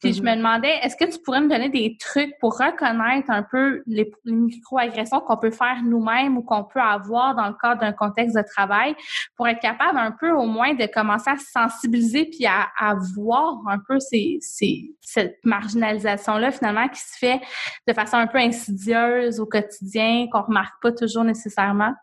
[0.00, 0.36] Puis je me mm-hmm.
[0.36, 5.20] demandais, est-ce que tu pourrais me donner des trucs pour reconnaître un peu les, microagressions
[5.20, 8.94] qu'on peut faire nous-mêmes ou qu'on peut avoir dans le cadre d'un contexte de travail
[9.36, 12.94] pour être capable un peu au moins de commencer à se sensibiliser puis à, à
[13.14, 17.40] voir un peu ces, ces, cette marginalisation-là finalement qui se fait
[17.86, 21.94] de façon un peu insidieuse au quotidien, qu'on remarque pas toujours nécessairement?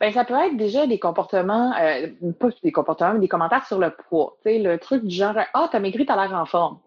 [0.00, 3.78] Ben, ça peut être déjà des comportements, euh, pas des comportements, mais des commentaires sur
[3.78, 4.36] le poids.
[4.42, 6.78] Tu sais, le truc du genre Ah, t'as maigri, t'as l'air en forme.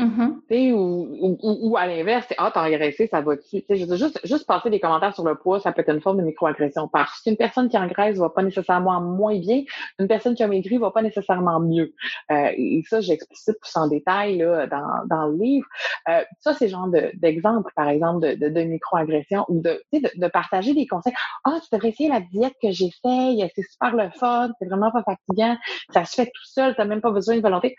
[0.00, 0.72] Mm-hmm.
[0.72, 3.62] ou, ou, à l'inverse, ah, t'as engraissé, ça va-tu?
[3.68, 6.88] Juste, juste passer des commentaires sur le poids, ça peut être une forme de microagression.
[6.88, 9.62] Parce qu'une personne qui engraisse va pas nécessairement moins bien,
[9.98, 11.92] une personne qui a maigri va pas nécessairement mieux.
[12.30, 15.66] Euh, et ça, j'explicite plus en détail là, dans, dans le livre.
[16.08, 20.86] Euh, ça, c'est genre d'exemple, par exemple, de, de, microagression ou de, de, partager des
[20.86, 21.14] conseils.
[21.44, 25.02] Ah, tu devrais essayer la diète que faite, c'est super le fun, c'est vraiment pas
[25.02, 25.56] fatigant,
[25.92, 27.76] ça se fait tout seul, t'as même pas besoin de volonté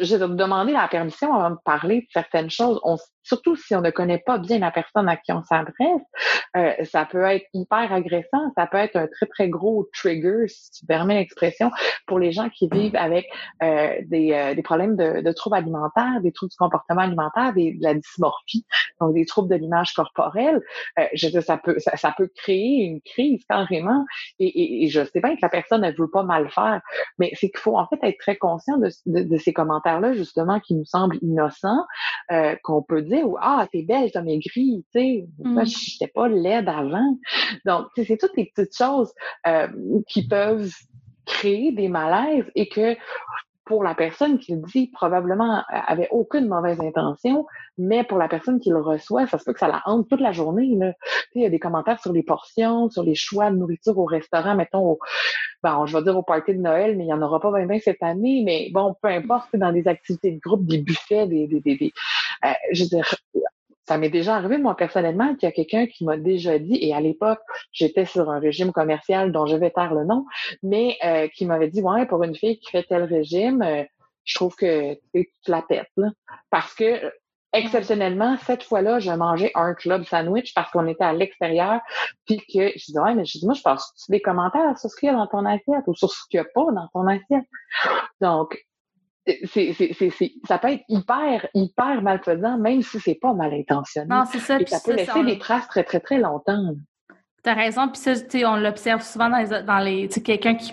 [0.00, 2.80] j'ai demandé la permission avant de parler de certaines choses.
[3.22, 6.02] Surtout si on ne connaît pas bien la personne à qui on s'adresse,
[6.56, 10.70] euh, ça peut être hyper agressant, ça peut être un très, très gros trigger, si
[10.72, 11.70] tu permets l'expression,
[12.06, 13.26] pour les gens qui vivent avec
[13.62, 17.72] euh, des, euh, des problèmes de, de, troubles alimentaires, des troubles du comportement alimentaire, des,
[17.72, 18.66] de la dysmorphie,
[19.00, 20.60] donc des troubles de l'image corporelle.
[20.98, 24.04] Euh, je ça peut, ça, peut créer une crise carrément.
[24.38, 26.80] Et, et, et, je sais bien que la personne ne veut pas mal faire,
[27.18, 30.60] mais c'est qu'il faut en fait être très conscient de, de, de ces commentaires-là, justement,
[30.60, 31.86] qui nous semblent innocents,
[32.30, 33.02] euh, qu'on peut
[33.40, 35.66] ah, t'es belle, t'as maigri, tu sais, moi, mm.
[35.66, 37.18] j'étais pas laide avant.
[37.64, 39.12] Donc, c'est toutes les petites choses
[39.46, 39.68] euh,
[40.08, 40.72] qui peuvent
[41.24, 42.96] créer des malaises et que
[43.64, 47.46] pour la personne qui le dit, probablement avait aucune mauvaise intention,
[47.78, 50.20] mais pour la personne qui le reçoit, ça se peut que ça la hante toute
[50.20, 50.64] la journée.
[51.34, 54.54] Il y a des commentaires sur les portions, sur les choix de nourriture au restaurant,
[54.54, 54.98] mettons, au,
[55.62, 57.78] bon, je vais dire au party de Noël, mais il n'y en aura pas bien
[57.78, 61.60] cette année, mais bon, peu importe, dans des activités de groupe, des buffets, des, des,
[61.60, 61.92] des, des
[62.44, 63.14] euh, je veux dire,
[63.86, 66.94] ça m'est déjà arrivé, moi, personnellement, qu'il y a quelqu'un qui m'a déjà dit, et
[66.94, 67.40] à l'époque,
[67.72, 70.24] j'étais sur un régime commercial dont je vais taire le nom,
[70.62, 73.82] mais euh, qui m'avait dit, ouais, pour une fille qui fait tel régime, euh,
[74.24, 76.10] je trouve que tu la pètes, là.
[76.50, 77.12] Parce que,
[77.52, 81.80] exceptionnellement, cette fois-là, je mangeais un club sandwich parce qu'on était à l'extérieur,
[82.24, 84.96] puis que je dis, ouais, mais je dis, moi, je passe des commentaires sur ce
[84.96, 87.06] qu'il y a dans ton assiette ou sur ce qu'il n'y a pas dans ton
[87.08, 87.46] assiette?
[88.20, 88.56] Donc,
[89.26, 94.08] c'est, c'est, c'est, ça peut être hyper, hyper malfaisant, même si c'est pas mal intentionné.
[94.08, 94.60] Non, c'est ça.
[94.60, 96.74] Et ça peut laisser des traces très, très, très longtemps.
[97.42, 98.12] T'as raison, puis ça,
[98.48, 100.72] on l'observe souvent dans les, dans les quelqu'un qui,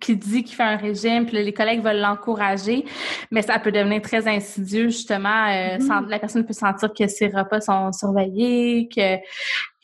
[0.00, 2.86] qui dit qu'il fait un régime, puis les collègues veulent l'encourager,
[3.30, 5.28] mais ça peut devenir très insidieux justement.
[5.48, 6.08] Euh, mm-hmm.
[6.08, 9.18] la personne peut sentir que ses repas sont surveillés, que,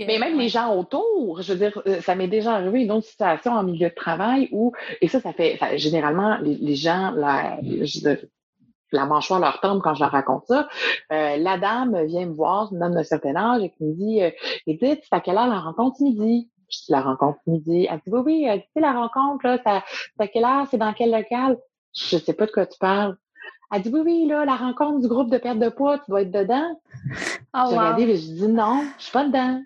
[0.07, 3.07] mais même les gens autour, je veux dire, euh, ça m'est déjà arrivé une autre
[3.07, 8.17] situation en milieu de travail où, et ça, ça fait, généralement, les, gens, la, je,
[8.93, 10.69] la mâchoire leur tombe quand je leur raconte ça.
[11.13, 14.23] Euh, la dame vient me voir, une dame d'un certain âge, et qui me dit
[14.23, 14.31] euh,
[14.67, 16.03] Edith, c'est à quelle heure la rencontre?
[16.03, 16.51] Midi?
[16.71, 17.87] Je dis la rencontre midi.
[17.91, 20.93] Elle dit Oui, oui, tu sais, la rencontre, là, c'est à quelle heure, c'est dans
[20.93, 21.59] quel local?
[21.95, 23.17] Je sais pas de quoi tu parles.
[23.75, 26.23] Elle dit oui, oui, là, la rencontre du groupe de perte de poids, tu dois
[26.23, 26.81] être dedans.
[27.55, 29.61] Oh, j'ai regardé et je dis non, je suis pas dedans.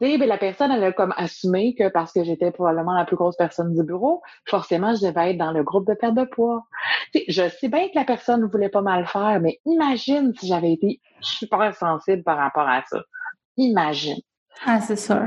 [0.00, 3.16] Tu ben, la personne, elle a comme assumé que parce que j'étais probablement la plus
[3.16, 6.64] grosse personne du bureau, forcément, je devais être dans le groupe de perte de poids.
[7.12, 10.46] sais, je sais bien que la personne ne voulait pas mal faire, mais imagine si
[10.46, 13.02] j'avais été super sensible par rapport à ça.
[13.58, 14.20] Imagine.
[14.64, 15.20] Ah, c'est sûr.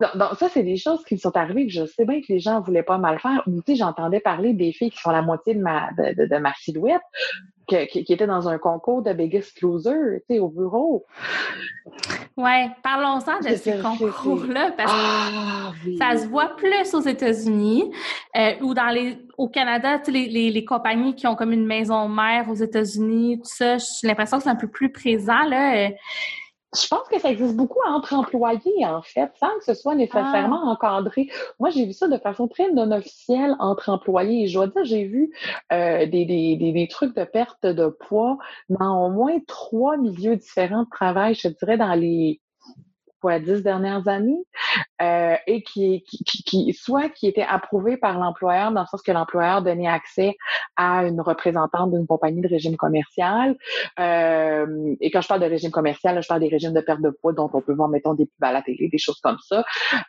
[0.00, 2.40] Donc, ça, c'est des choses qui me sont arrivées que je sais bien que les
[2.40, 3.42] gens voulaient pas mal faire.
[3.44, 6.54] tu sais, j'entendais parler des filles qui font la moitié de ma, de, de, ma
[6.54, 7.02] silhouette,
[7.86, 11.06] qui, qui, étaient dans un concours de Biggest Loser, tu sais, au bureau.
[12.36, 17.92] Ouais, parlons-en de ces concours-là, parce que ah, ça se voit plus aux États-Unis
[18.36, 21.52] euh, ou dans les au Canada, tu sais, les, les, les, compagnies qui ont comme
[21.52, 25.42] une maison mère aux États-Unis, tout ça, j'ai l'impression que c'est un peu plus présent,
[25.44, 25.86] là.
[25.86, 25.90] Euh,
[26.72, 30.68] je pense que ça existe beaucoup entre employés, en fait, sans que ce soit nécessairement
[30.68, 30.70] ah.
[30.70, 31.28] encadré.
[31.58, 34.44] Moi, j'ai vu ça de façon très non officielle entre employés.
[34.44, 35.32] Et je dois dire, j'ai vu
[35.72, 40.36] euh, des, des, des, des, trucs de perte de poids dans au moins trois milieux
[40.36, 42.40] différents de travail, je dirais, dans les
[43.20, 44.42] quoi, dix dernières années,
[45.02, 49.12] euh, et qui, qui, qui, soit qui était approuvé par l'employeur, dans le sens que
[49.12, 50.36] l'employeur donnait accès
[50.76, 53.56] à une représentante d'une compagnie de régime commercial.
[53.98, 57.10] Euh, et quand je parle de régime commercial, je parle des régimes de perte de
[57.10, 59.64] poids dont on peut voir, mettons, des pubs à la télé, des choses comme ça.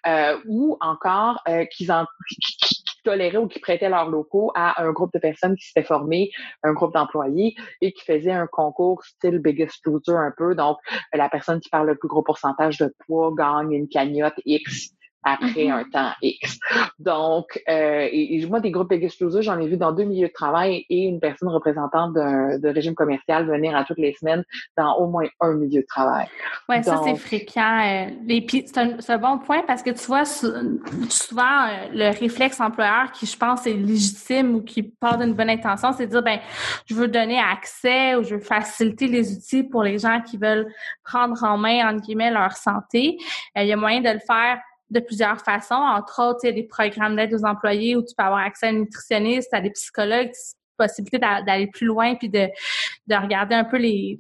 [0.08, 2.06] Euh, ou encore euh, qu'ils en,
[2.42, 6.32] qui, toléraient ou qui prêtaient leurs locaux à un groupe de personnes qui s'étaient formées,
[6.64, 10.56] un groupe d'employés, et qui faisaient un concours style Biggest Loser un peu.
[10.56, 10.78] Donc,
[11.14, 14.94] la personne qui parle le plus gros pourcentage de poids gagne une cagnotte X
[15.24, 15.72] après mm-hmm.
[15.72, 16.60] un temps X.
[17.00, 20.86] Donc, euh, et, moi, des groupes Biggest j'en ai vu dans deux milieux de travail
[20.90, 24.44] et une personne représentante de régime commercial venir à toutes les semaines
[24.78, 26.28] dans au moins un milieu de travail.
[26.70, 27.80] Oui, ça, c'est fréquent.
[27.84, 28.10] Euh,
[28.66, 30.52] c'est un, un, bon point parce que tu vois, souvent,
[31.68, 35.92] euh, le réflexe employeur qui, je pense, est légitime ou qui part d'une bonne intention,
[35.94, 36.40] c'est de dire, ben,
[36.86, 40.68] je veux donner accès ou je veux faciliter les outils pour les gens qui veulent
[41.04, 43.18] prendre en main, entre guillemets, leur santé.
[43.56, 44.60] il y a moyen de le faire
[44.92, 45.74] de plusieurs façons.
[45.74, 48.68] Entre autres, il y a des programmes d'aide aux employés où tu peux avoir accès
[48.68, 50.32] à un nutritionniste, à des psychologues,
[50.78, 52.48] possibilité d'aller plus loin puis de,
[53.08, 54.20] de regarder un peu les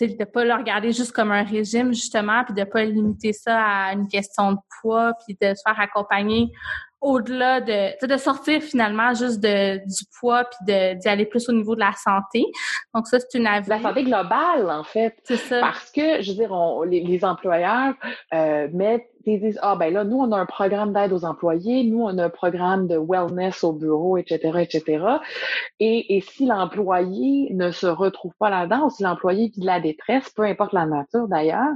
[0.00, 3.92] de pas le regarder juste comme un régime justement puis de pas limiter ça à
[3.94, 6.52] une question de poids puis de se faire accompagner
[7.00, 11.74] au-delà de, de sortir finalement juste de, du poids puis d'y aller plus au niveau
[11.74, 12.44] de la santé.
[12.94, 13.68] Donc ça, c'est une avis.
[13.68, 15.14] La santé globale, en fait.
[15.24, 15.60] C'est ça.
[15.60, 17.94] Parce que, je veux dire, on, les, employeurs
[18.34, 21.84] euh, mettent ils disent ah ben là nous on a un programme d'aide aux employés,
[21.84, 24.58] nous on a un programme de wellness au bureau, etc.
[24.60, 25.04] etc.
[25.80, 29.80] Et, et si l'employé ne se retrouve pas là-dedans, ou si l'employé vit de la
[29.80, 31.74] détresse, peu importe la nature d'ailleurs,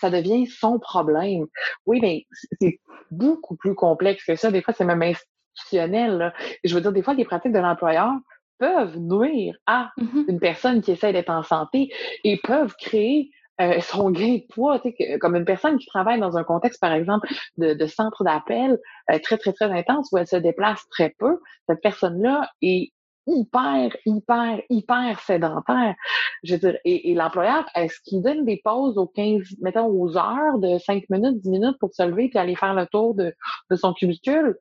[0.00, 1.46] ça devient son problème.
[1.86, 2.26] Oui, mais
[2.60, 2.80] c'est
[3.10, 4.50] beaucoup plus complexe que ça.
[4.50, 6.32] Des fois, c'est même institutionnel.
[6.64, 8.12] Je veux dire, des fois, les pratiques de l'employeur
[8.58, 10.24] peuvent nuire à mm-hmm.
[10.28, 11.90] une personne qui essaie d'être en santé
[12.24, 13.30] et peuvent créer
[13.60, 14.80] euh, son gain de poids,
[15.20, 17.28] comme une personne qui travaille dans un contexte, par exemple,
[17.58, 18.78] de, de centre d'appel
[19.10, 21.38] euh, très, très, très intense où elle se déplace très peu,
[21.68, 22.92] cette personne-là est
[23.30, 25.94] hyper, hyper, hyper sédentaire.
[26.42, 30.16] Je veux dire, et, et l'employeur, est-ce qu'il donne des pauses aux 15, mettons, aux
[30.16, 33.34] heures de 5 minutes, 10 minutes pour se lever et aller faire le tour de,
[33.70, 34.56] de son cubicule?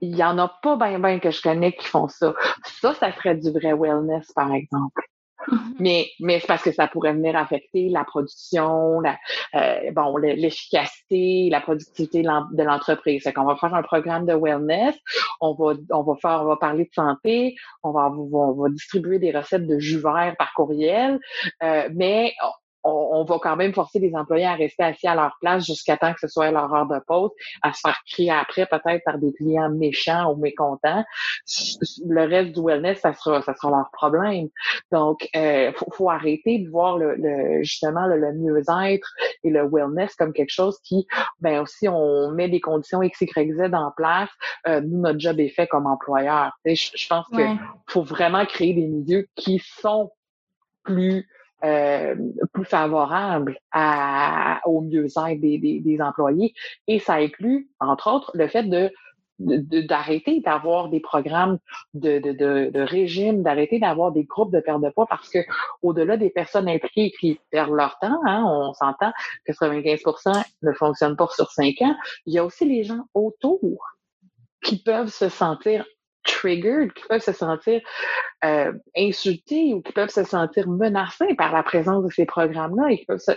[0.00, 2.34] Il y en a pas bien, bien que je connais qui font ça.
[2.80, 5.02] Ça, ça serait du vrai wellness, par exemple.
[5.48, 5.74] Mm-hmm.
[5.80, 9.16] Mais, mais c'est parce que ça pourrait venir affecter la production, la,
[9.54, 13.22] euh, bon, l'efficacité, la productivité de l'entreprise.
[13.24, 14.94] C'est qu'on va faire un programme de wellness,
[15.40, 19.18] on va, on va faire, on va parler de santé, on va, on va distribuer
[19.18, 21.18] des recettes de jus vert par courriel,
[21.62, 22.34] euh, mais
[22.84, 26.12] on, va quand même forcer les employés à rester assis à leur place jusqu'à temps
[26.12, 27.30] que ce soit leur heure de pause,
[27.62, 31.04] à se faire crier après peut-être par des clients méchants ou mécontents.
[32.06, 34.48] Le reste du wellness, ça sera, ça sera leur problème.
[34.92, 39.08] Donc, euh, faut, faut arrêter de voir le, justement le, mieux-être
[39.42, 41.06] et le wellness comme quelque chose qui,
[41.40, 44.30] ben aussi, on met des conditions X, Y, Z en place.
[44.68, 46.52] Euh, nous, notre job est fait comme employeur.
[46.64, 47.58] Je, je pense qu'il
[47.88, 50.10] faut vraiment créer des milieux qui sont
[50.84, 51.26] plus
[51.64, 52.14] euh,
[52.52, 56.54] plus favorable à, au mieux-être des, employés.
[56.86, 58.90] Et ça inclut, entre autres, le fait de
[59.40, 61.58] d'arrêter d'avoir des programmes
[61.92, 65.40] de régime, d'arrêter d'avoir des groupes de perte de poids parce que
[65.82, 69.10] au-delà des personnes impliquées qui perdent leur temps, hein, on s'entend
[69.44, 71.96] que 95% ne fonctionnent pas sur 5 ans,
[72.26, 73.84] il y a aussi les gens autour
[74.62, 75.84] qui peuvent se sentir
[76.24, 77.80] triggered, qui peuvent se sentir
[78.44, 82.98] euh, insultés ou qui peuvent se sentir menacés par la présence de ces programmes-là et
[82.98, 83.32] qui peuvent se,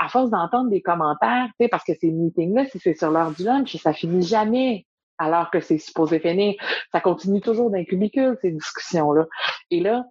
[0.00, 3.32] à force d'entendre des commentaires, tu sais, parce que ces meetings-là, si c'est sur l'heure
[3.32, 4.86] du lunch, ça finit jamais
[5.18, 6.54] alors que c'est supposé finir.
[6.92, 9.26] Ça continue toujours dans les cubicules, ces discussions-là.
[9.70, 10.04] Et là,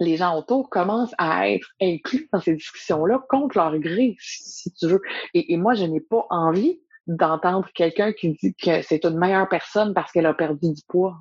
[0.00, 4.86] les gens autour commencent à être inclus dans ces discussions-là contre leur gré, si tu
[4.86, 5.02] veux.
[5.34, 9.94] Et moi, je n'ai pas envie d'entendre quelqu'un qui dit que c'est une meilleure personne
[9.94, 11.16] parce qu'elle a perdu du poids.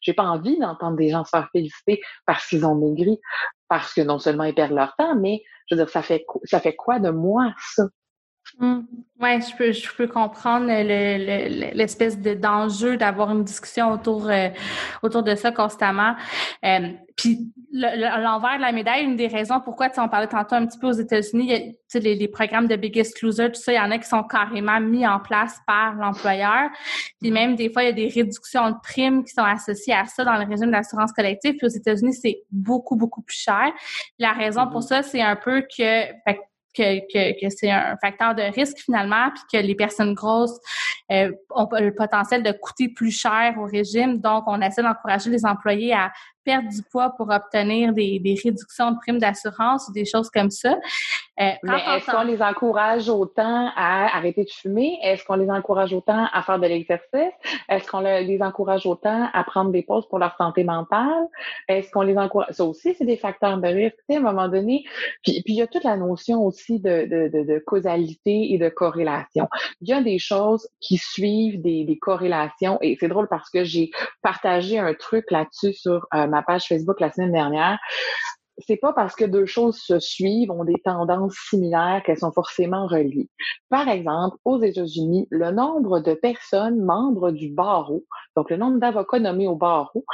[0.00, 3.20] J'ai pas envie d'entendre des gens se faire féliciter parce qu'ils ont maigri,
[3.68, 6.60] parce que non seulement ils perdent leur temps, mais je veux dire, ça fait ça
[6.60, 7.84] fait quoi de moi ça?
[8.58, 8.80] Mmh.
[9.20, 14.48] Oui, je peux, je peux comprendre l'espèce de d'enjeu d'avoir une discussion autour euh,
[15.02, 16.14] autour de ça constamment.
[16.64, 20.66] Euh, puis l'envers de la médaille, une des raisons pourquoi tu en parlais tantôt un
[20.66, 23.90] petit peu aux États-Unis, les, les programmes de Biggest Loser, tout ça, il y en
[23.90, 26.70] a qui sont carrément mis en place par l'employeur.
[27.20, 30.06] Puis même des fois, il y a des réductions de primes qui sont associées à
[30.06, 31.56] ça dans le régime d'assurance collective.
[31.56, 33.72] Puis aux États-Unis, c'est beaucoup, beaucoup plus cher.
[34.20, 36.12] La raison pour mmh ça, c'est un peu que
[36.78, 40.58] que, c'est un facteur de risque finalement, puis que les personnes grosses
[41.10, 44.18] euh, ont le potentiel de coûter plus cher au régime.
[44.18, 46.12] Donc, on essaie d'encourager les employés à
[46.48, 50.50] perdre du poids pour obtenir des, des réductions de primes d'assurance ou des choses comme
[50.50, 50.78] ça.
[51.40, 54.98] Euh, Mais est-ce qu'on les encourage autant à arrêter de fumer?
[55.02, 57.34] Est-ce qu'on les encourage autant à faire de l'exercice?
[57.68, 61.26] Est-ce qu'on les encourage autant à prendre des pauses pour leur santé mentale?
[61.68, 62.48] Est-ce qu'on les encourage?
[62.52, 64.84] Ça aussi, c'est des facteurs de risque, à un moment donné.
[65.22, 68.58] Puis, puis il y a toute la notion aussi de, de, de, de, causalité et
[68.58, 69.48] de corrélation.
[69.82, 73.64] Il y a des choses qui suivent des, des corrélations et c'est drôle parce que
[73.64, 73.90] j'ai
[74.22, 77.78] partagé un truc là-dessus sur euh, ma page Facebook la semaine dernière
[78.66, 82.86] c'est pas parce que deux choses se suivent, ont des tendances similaires qu'elles sont forcément
[82.86, 83.28] reliées.
[83.70, 88.04] Par exemple, aux États-Unis, le nombre de personnes membres du barreau,
[88.36, 90.04] donc le nombre d'avocats nommés au barreau,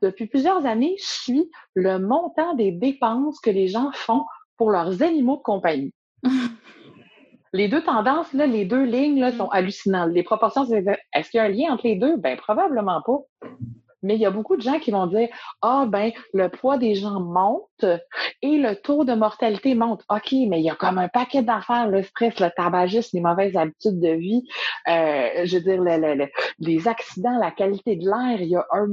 [0.00, 4.24] depuis plusieurs années suit le montant des dépenses que les gens font
[4.56, 5.94] pour leurs animaux de compagnie.
[7.52, 10.12] les deux tendances, là, les deux lignes là, sont hallucinantes.
[10.12, 12.16] Les proportions, est-ce qu'il y a un lien entre les deux?
[12.16, 13.18] Ben probablement pas.
[14.02, 15.28] Mais il y a beaucoup de gens qui vont dire
[15.60, 17.84] Ah, ben, le poids des gens monte
[18.42, 20.02] et le taux de mortalité monte.
[20.08, 23.56] OK, mais il y a comme un paquet d'affaires, le stress, le tabagisme, les mauvaises
[23.56, 24.44] habitudes de vie,
[24.88, 26.26] euh, je veux dire, le,
[26.58, 28.86] les accidents, la qualité de l'air, il y a un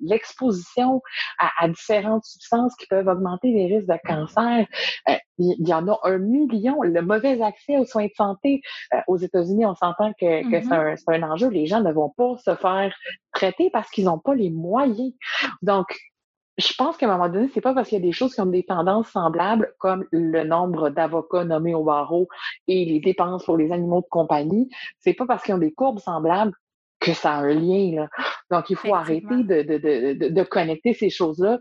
[0.00, 1.02] l'exposition
[1.38, 4.66] à, à, différentes substances qui peuvent augmenter les risques de cancer.
[5.08, 6.82] Euh, il y en a un million.
[6.82, 8.60] Le mauvais accès aux soins de santé
[8.94, 10.96] euh, aux États-Unis, on s'entend que, que mm-hmm.
[11.04, 11.48] c'est un, un enjeu.
[11.48, 12.94] Les gens ne vont pas se faire
[13.32, 15.12] traiter parce qu'ils n'ont pas les moyens.
[15.62, 15.98] Donc,
[16.58, 18.40] je pense qu'à un moment donné, c'est pas parce qu'il y a des choses qui
[18.40, 22.28] ont des tendances semblables, comme le nombre d'avocats nommés au barreau
[22.68, 24.68] et les dépenses pour les animaux de compagnie,
[24.98, 26.52] c'est pas parce qu'ils ont des courbes semblables
[27.00, 28.02] que ça a un lien.
[28.02, 28.08] Là.
[28.50, 31.58] Donc, il faut arrêter de, de, de, de, connecter ces choses-là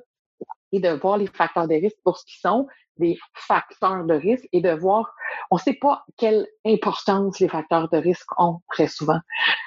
[0.72, 2.68] et de voir les facteurs de risque pour ce qu'ils sont,
[3.02, 5.12] des facteurs de risque, et de voir
[5.50, 9.20] on ne sait pas quelle importance les facteurs de risque ont très souvent.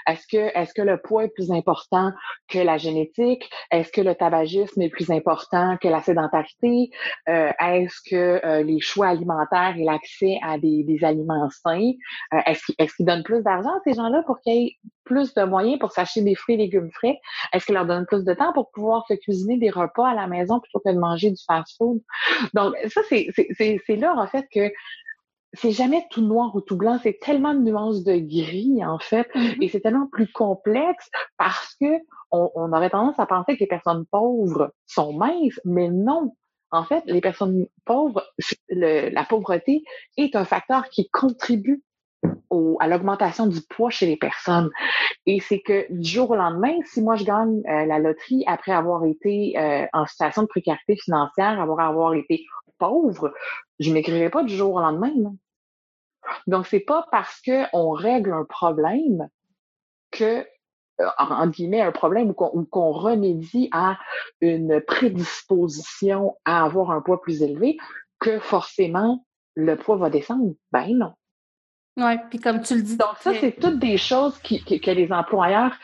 [0.07, 2.13] Est-ce que, est-ce que le poids est plus important
[2.49, 3.51] que la génétique?
[3.71, 6.91] Est-ce que le tabagisme est plus important que la sédentarité?
[7.29, 11.93] Euh, est-ce que euh, les choix alimentaires et l'accès à des, aliments sains,
[12.33, 14.73] euh, est-ce qu'ils est qu donnent plus d'argent à ces gens-là pour qu'ils aient
[15.05, 17.19] plus de moyens pour s'acheter des fruits et légumes frais?
[17.53, 20.27] Est-ce qu'ils leur donnent plus de temps pour pouvoir se cuisiner des repas à la
[20.27, 22.01] maison plutôt que de manger du fast-food?
[22.55, 23.24] Donc, ça, c'est
[23.97, 24.73] là, en fait, que
[25.55, 29.29] c'est jamais tout noir ou tout blanc, c'est tellement de nuances de gris en fait,
[29.35, 29.63] mm-hmm.
[29.63, 31.09] et c'est tellement plus complexe
[31.39, 31.87] parce que
[32.33, 36.35] on, on, aurait tendance à penser que les personnes pauvres sont minces, mais non.
[36.73, 38.25] En fait, les personnes pauvres,
[38.69, 39.85] la pauvreté
[40.17, 41.85] est un facteur qui contribue
[42.51, 44.71] au, à l'augmentation du poids chez les personnes.
[45.27, 48.73] Et c'est que du jour au lendemain, si moi je gagne euh, la loterie après
[48.73, 52.45] avoir été euh, en situation de précarité financière, avoir avoir été
[52.79, 53.33] pauvre,
[53.79, 55.13] je m'écrirai pas du jour au lendemain.
[55.17, 55.37] Non?
[56.47, 59.29] Donc, c'est pas parce qu'on règle un problème
[60.11, 60.47] que,
[61.01, 63.99] euh, en guillemets, un problème ou qu'on remédie à
[64.41, 67.77] une prédisposition à avoir un poids plus élevé
[68.21, 70.55] que forcément le poids va descendre.
[70.73, 71.13] Ben non.
[71.97, 72.97] Oui, puis comme tu le dis.
[72.97, 75.77] Donc, ça, c'est toutes des choses qui, que les employeurs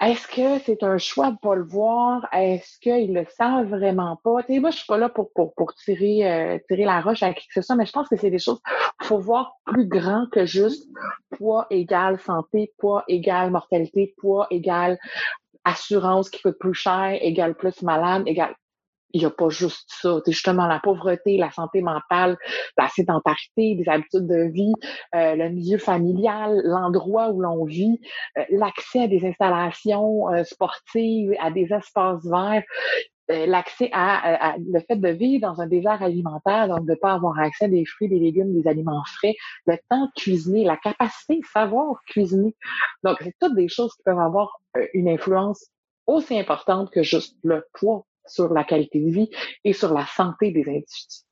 [0.00, 2.26] est-ce que c'est un choix de pas le voir?
[2.32, 4.42] Est-ce qu'ils le savent vraiment pas?
[4.44, 7.34] Tu moi, je suis pas là pour, pour, pour tirer, euh, tirer la roche à
[7.34, 8.60] qui que ce soit, mais je pense que c'est des choses,
[9.02, 10.88] faut voir plus grand que juste
[11.36, 14.98] poids égal santé, poids égal mortalité, poids égal
[15.64, 18.54] assurance qui coûte plus cher, égal plus malade, égal
[19.12, 20.20] il n'y a pas juste ça.
[20.24, 22.36] C'est justement la pauvreté, la santé mentale,
[22.76, 24.72] la sédentarité, les habitudes de vie,
[25.14, 28.00] euh, le milieu familial, l'endroit où l'on vit,
[28.36, 32.64] euh, l'accès à des installations euh, sportives, à des espaces verts,
[33.30, 37.38] l'accès à, le fait de vivre dans un désert alimentaire, donc de ne pas avoir
[37.38, 39.34] accès à des fruits, des légumes, des aliments frais,
[39.66, 42.56] le temps de cuisiner, la capacité savoir cuisiner.
[43.04, 44.58] Donc, c'est toutes des choses qui peuvent avoir
[44.94, 45.66] une influence
[46.06, 49.30] aussi importante que juste le poids sur la qualité de vie
[49.64, 51.27] et sur la santé des individus.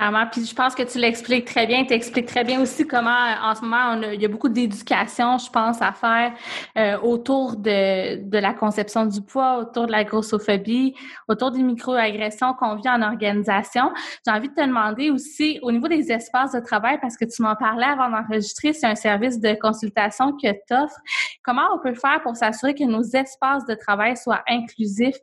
[0.00, 0.26] Clairement.
[0.32, 1.84] Puis je pense que tu l'expliques très bien.
[1.84, 5.50] Tu expliques très bien aussi comment, en ce moment, il y a beaucoup d'éducation, je
[5.50, 6.32] pense, à faire
[6.78, 10.94] euh, autour de, de la conception du poids, autour de la grossophobie,
[11.28, 13.92] autour des microagressions qu'on vit en organisation.
[14.26, 17.42] J'ai envie de te demander aussi, au niveau des espaces de travail, parce que tu
[17.42, 20.96] m'en parlais avant d'enregistrer, c'est un service de consultation que tu offres.
[21.42, 25.18] Comment on peut faire pour s'assurer que nos espaces de travail soient inclusifs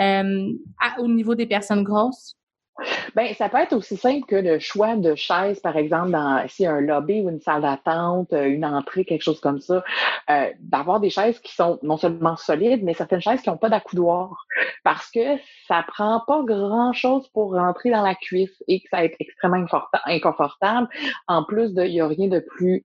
[0.00, 0.48] euh,
[0.98, 2.36] au niveau des personnes grosses?
[3.14, 6.46] Ben, ça peut être aussi simple que le choix de chaises, par exemple, dans a
[6.60, 9.82] un lobby ou une salle d'attente, euh, une entrée, quelque chose comme ça,
[10.30, 13.70] euh, d'avoir des chaises qui sont non seulement solides, mais certaines chaises qui n'ont pas
[13.70, 14.46] d'accoudoir.
[14.84, 18.98] Parce que ça prend pas grand chose pour rentrer dans la cuisse et que ça
[18.98, 19.66] va être extrêmement
[20.04, 20.88] inconfortable.
[21.28, 22.84] En plus de, il n'y a rien de plus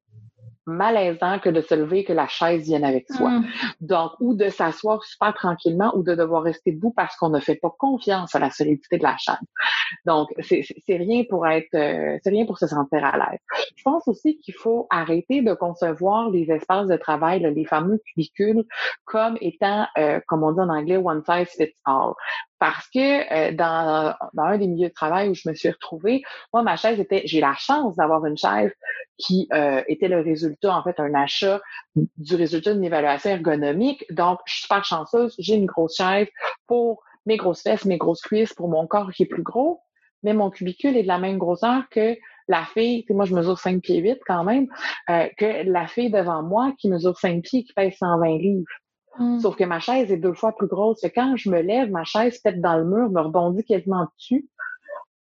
[0.72, 3.30] malaisant que de se lever que la chaise vienne avec soi.
[3.30, 3.46] Mm.
[3.82, 7.56] Donc, ou de s'asseoir super tranquillement ou de devoir rester debout parce qu'on ne fait
[7.56, 9.36] pas confiance à la solidité de la chaise.
[10.06, 13.40] Donc, c'est rien pour être, euh, c'est rien pour se sentir à l'aise.
[13.76, 18.64] Je pense aussi qu'il faut arrêter de concevoir les espaces de travail, les fameux cubicules,
[19.06, 22.14] comme étant, euh, comme on dit en anglais, one size fits all
[22.62, 26.22] parce que euh, dans, dans, un des milieux de travail où je me suis retrouvée,
[26.54, 28.72] moi, ma chaise était, j'ai la chance d'avoir une chaise
[29.22, 31.62] qui euh, était le résultat, en fait, un achat
[31.96, 34.06] du résultat d'une évaluation ergonomique.
[34.12, 36.28] Donc, je suis super chanceuse, j'ai une grosse chaise
[36.68, 39.82] pour mes grosses fesses, mes grosses cuisses, pour mon corps qui est plus gros,
[40.24, 42.16] mais mon cubicule est de la même grosseur que
[42.48, 44.68] la fille, moi je mesure 5 pieds 8 quand même,
[45.10, 48.66] euh, que la fille devant moi qui mesure 5 pieds qui pèse 120 livres.
[49.20, 49.40] Mm.
[49.40, 51.02] Sauf que ma chaise est deux fois plus grosse.
[51.02, 54.48] que quand je me lève, ma chaise pète dans le mur, me rebondit quasiment dessus.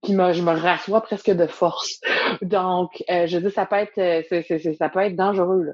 [0.04, 2.00] Puis je me rassois presque de force.
[2.42, 5.64] Donc, euh, je dis, ça peut être, euh, ça peut être dangereux.
[5.64, 5.72] Là.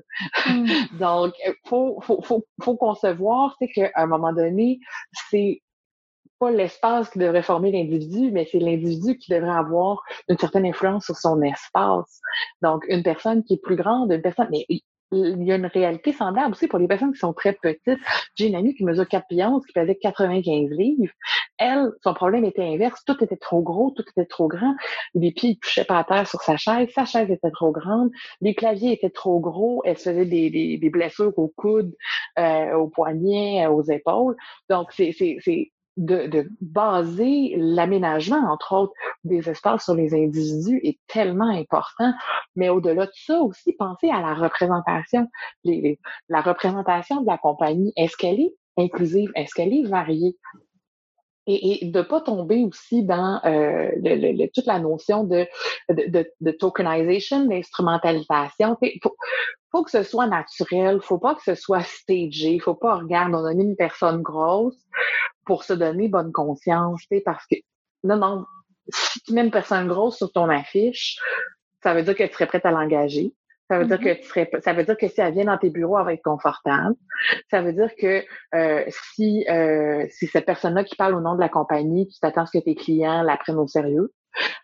[0.52, 0.66] Mm.
[0.98, 1.34] Donc,
[1.66, 4.80] faut, faut, faut, faut concevoir, c'est qu'à un moment donné,
[5.30, 5.60] c'est
[6.38, 11.04] pas l'espace qui devrait former l'individu, mais c'est l'individu qui devrait avoir une certaine influence
[11.04, 12.20] sur son espace.
[12.62, 14.64] Donc, une personne qui est plus grande, une personne, mais
[15.12, 18.00] il y a une réalité semblable aussi pour les personnes qui sont très petites.
[18.34, 21.12] J'ai une amie qui mesure 4 pieds 11, qui pesait 95 livres.
[21.58, 23.04] Elle, son problème était inverse.
[23.04, 24.74] Tout était trop gros, tout était trop grand.
[25.14, 26.88] Les pieds ne touchaient pas à terre sur sa chaise.
[26.94, 28.10] Sa chaise était trop grande.
[28.40, 29.82] Les claviers étaient trop gros.
[29.84, 31.94] Elle faisait des, des, blessures aux coudes,
[32.38, 34.36] euh, aux poignets, aux épaules.
[34.68, 35.12] Donc, c'est
[35.96, 38.92] de, de baser l'aménagement, entre autres,
[39.24, 42.12] des espaces sur les individus est tellement important.
[42.56, 45.26] Mais au-delà de ça aussi, penser à la représentation.
[45.64, 49.30] Les, la représentation de la compagnie, est-ce qu'elle est inclusive?
[49.34, 50.36] Est-ce qu'elle est variée?
[51.52, 55.46] Et, et de pas tomber aussi dans euh, le, toute la notion de,
[55.88, 58.78] de, de, tokenization, d'instrumentalisation.
[59.02, 59.16] Faut,
[59.72, 63.44] faut que ce soit naturel, faut pas que ce soit stagé, faut pas regarder on
[63.44, 64.78] a une personne grosse
[65.44, 67.56] pour se donner bonne conscience, parce que
[68.04, 68.44] non, non,
[68.88, 71.18] si tu mets une personne grosse sur ton affiche,
[71.82, 73.32] ça veut dire que tu serais prête à l'engager.
[73.70, 74.16] Ça veut dire mm-hmm.
[74.16, 76.12] que tu serais, ça veut dire que si elle vient dans tes bureaux, elle va
[76.14, 76.96] être confortable.
[77.52, 78.24] Ça veut dire que
[78.56, 82.42] euh, si euh, si cette personne-là qui parle au nom de la compagnie, tu t'attends
[82.42, 84.12] à ce que tes clients la prennent au sérieux.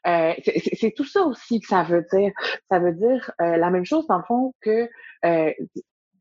[0.08, 0.32] Euh,
[0.72, 2.32] c'est tout ça aussi que ça veut dire.
[2.68, 4.88] Ça veut dire euh, la même chose dans le fond que
[5.24, 5.52] euh,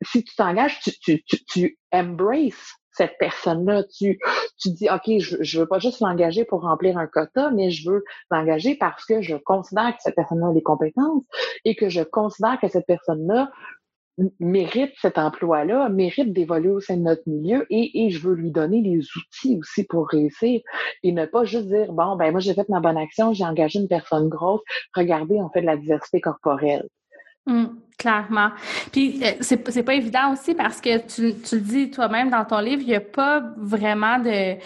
[0.03, 3.83] si tu t'engages, tu, tu, tu, tu embraces cette personne-là.
[3.95, 4.19] Tu,
[4.57, 7.89] tu dis, OK, je, je veux pas juste l'engager pour remplir un quota, mais je
[7.89, 11.23] veux l'engager parce que je considère que cette personne-là a des compétences
[11.63, 13.51] et que je considère que cette personne-là
[14.39, 18.51] mérite cet emploi-là, mérite d'évoluer au sein de notre milieu et, et je veux lui
[18.51, 20.61] donner les outils aussi pour réussir
[21.03, 23.79] et ne pas juste dire, bon, ben moi j'ai fait ma bonne action, j'ai engagé
[23.79, 24.61] une personne grosse,
[24.93, 26.87] regardez, on fait de la diversité corporelle.
[27.45, 27.65] Mmh,
[27.97, 28.49] clairement.
[28.91, 32.43] Puis euh, c'est, c'est pas évident aussi parce que tu, tu le dis toi-même dans
[32.45, 34.57] ton livre, il n'y a pas vraiment de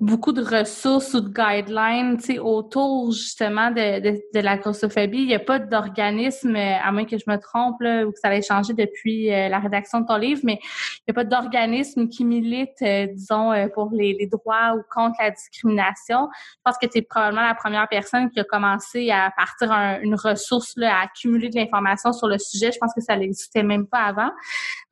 [0.00, 5.18] beaucoup de ressources ou de guidelines autour justement de, de, de, la grossophobie.
[5.18, 8.42] Il n'y a pas d'organisme, à moins que je me trompe, ou que ça ait
[8.42, 12.24] changé depuis euh, la rédaction de ton livre, mais il n'y a pas d'organisme qui
[12.24, 16.28] milite, euh, disons, pour les, les, droits ou contre la discrimination.
[16.32, 19.72] Je pense que tu es probablement la première personne qui a commencé à partir
[20.02, 22.70] une ressource, là, à accumuler de l'information sur le sujet.
[22.76, 24.30] Je pense que ça n'existait même pas avant.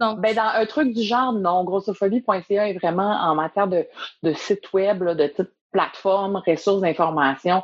[0.01, 1.65] Donc, ben, dans un truc du genre, non.
[1.65, 3.87] Grossophobie.ca est vraiment en matière de,
[4.23, 7.63] de site web, là, de type plateforme, ressources d'information.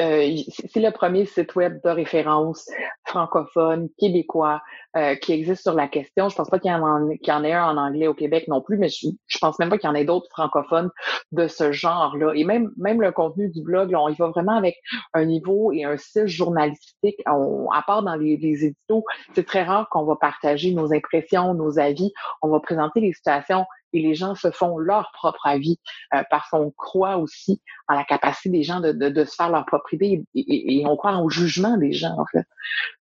[0.00, 2.70] Euh, c'est le premier site web de référence
[3.04, 4.62] francophone, québécois,
[4.96, 6.28] euh, qui existe sur la question.
[6.28, 8.88] Je pense pas qu'il y, en, ait un en anglais au Québec non plus, mais
[8.88, 10.90] je, je pense même pas qu'il y en ait d'autres francophones
[11.32, 12.32] de ce genre-là.
[12.36, 14.76] Et même, même le contenu du blog, là, on y va vraiment avec
[15.12, 17.20] un niveau et un style journalistique.
[17.26, 19.04] À part dans les, les éditos,
[19.34, 22.12] c'est très rare qu'on va partager nos impressions, nos avis.
[22.40, 25.78] On va présenter les situations et les gens se font leur propre avis
[26.14, 29.50] euh, parce qu'on croit aussi en la capacité des gens de, de, de se faire
[29.50, 32.46] leur propre idée et, et, on croit au jugement des gens en fait.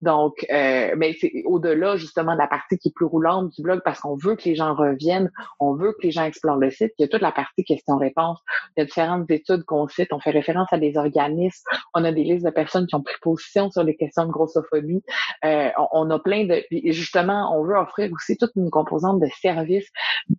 [0.01, 3.81] Donc, euh, mais c'est au-delà justement de la partie qui est plus roulante du blog
[3.85, 5.31] parce qu'on veut que les gens reviennent,
[5.61, 6.93] on veut que les gens explorent le site.
[6.99, 8.39] Il y a toute la partie questions-réponses.
[8.77, 10.13] Il y a différentes études qu'on cite.
[10.13, 11.65] On fait référence à des organismes.
[11.95, 15.03] On a des listes de personnes qui ont pris position sur les questions de grossophobie.
[15.45, 16.63] Euh, on, on, a plein de
[16.93, 19.89] justement, on veut offrir aussi toute une composante de services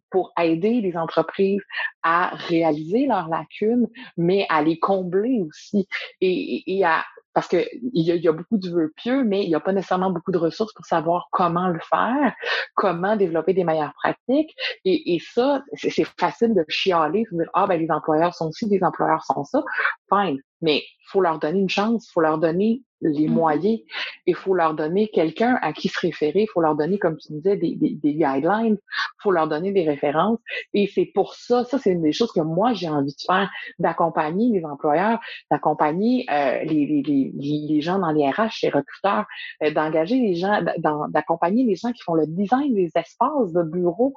[0.10, 1.62] pour aider les entreprises
[2.04, 5.88] à réaliser leurs lacunes, mais à les combler aussi
[6.22, 7.04] et, et à
[7.38, 9.60] parce que il y, a, y, a beaucoup de vœux pieux, mais il n'y a
[9.60, 12.34] pas nécessairement beaucoup de ressources pour savoir comment le faire,
[12.74, 14.56] comment développer des meilleures pratiques.
[14.86, 18.66] Et, et ça, c'est facile de chialer, de dire ah ben les employeurs sont ci,
[18.66, 19.64] les employeurs sont ça.
[20.12, 23.32] Fine, mais faut leur donner une chance, faut leur donner les mm-hmm.
[23.32, 23.80] moyens.
[24.26, 26.42] Il faut leur donner quelqu'un à qui se référer.
[26.42, 28.78] Il faut leur donner, comme tu disais, des, des, des guidelines.
[28.78, 30.40] Il faut leur donner des références.
[30.74, 33.50] Et c'est pour ça, ça c'est une des choses que moi j'ai envie de faire,
[33.80, 35.20] d'accompagner les employeurs,
[35.52, 39.26] d'accompagner euh, les, les, les, les, gens dans les RH, les recruteurs,
[39.64, 40.62] euh, d'engager les gens,
[41.10, 44.14] d'accompagner les gens qui font le design des espaces de bureau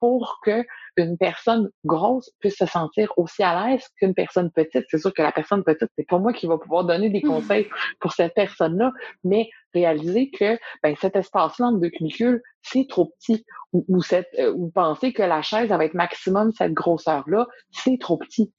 [0.00, 0.64] pour que
[0.96, 4.84] une personne grosse puisse se sentir aussi à l'aise qu'une personne petite.
[4.88, 7.28] C'est sûr que la personne petite, c'est pas moi qui va pouvoir donner des mmh.
[7.28, 7.68] conseils
[8.00, 8.92] pour cette personne-là,
[9.24, 13.44] mais réaliser que ben, cet espace-là de cunicule, c'est trop petit.
[13.72, 17.98] Ou, ou, cette, euh, ou penser que la chaise va être maximum cette grosseur-là, c'est
[18.00, 18.52] trop petit.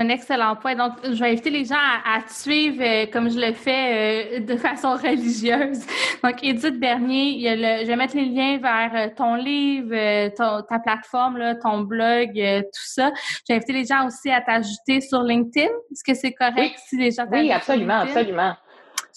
[0.00, 0.76] Un excellent point.
[0.76, 4.40] Donc, je vais inviter les gens à, te suivre euh, comme je le fais euh,
[4.40, 5.84] de façon religieuse.
[6.22, 9.34] Donc, Edith Bernier, il y a le, je vais mettre les liens vers euh, ton
[9.34, 13.10] livre, ta plateforme, là, ton blog, tout ça.
[13.16, 15.66] Je vais inviter les gens aussi à t'ajouter sur LinkedIn.
[15.66, 18.54] Est-ce que c'est correct si les gens Oui, absolument, absolument.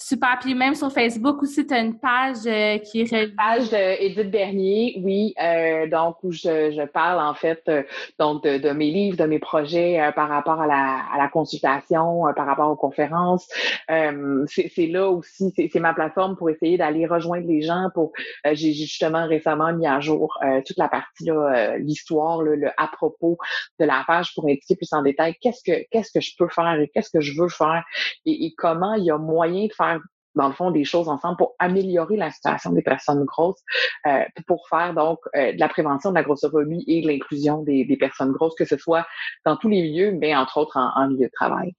[0.04, 0.40] Super.
[0.42, 4.32] Puis même sur Facebook aussi, tu as une page euh, qui est Une page d'Edith
[4.32, 5.36] Bernier, oui.
[5.40, 7.84] Euh, donc, où je, je, parle en fait euh,
[8.18, 12.24] donc de, de, mes livres, de mes projets par rapport à la, à la consultation,
[12.36, 13.48] par rapport aux conférences.
[13.88, 17.90] c'est là aussi, c'est ma plateforme pour essayer d'aller rejoindre les gens.
[17.94, 18.12] Pour
[18.54, 21.30] J'ai justement récemment mis à jour toute la partie
[21.78, 23.38] l'histoire, le à propos
[23.80, 26.80] de la page pour indiquer plus en détail qu'est-ce que qu'est-ce que je peux faire
[26.80, 27.84] et qu'est-ce que je veux faire
[28.26, 29.91] et, et comment il y a moyen de faire
[30.36, 33.62] dans le fond, des choses ensemble pour améliorer la situation des personnes grosses,
[34.08, 37.98] euh, pour faire donc euh, de la prévention de la grossophobie et de l'inclusion des,
[38.00, 39.06] personnes grosses, que ce soit
[39.46, 41.74] dans tous les milieux, mais entre autres en, milieu de travail.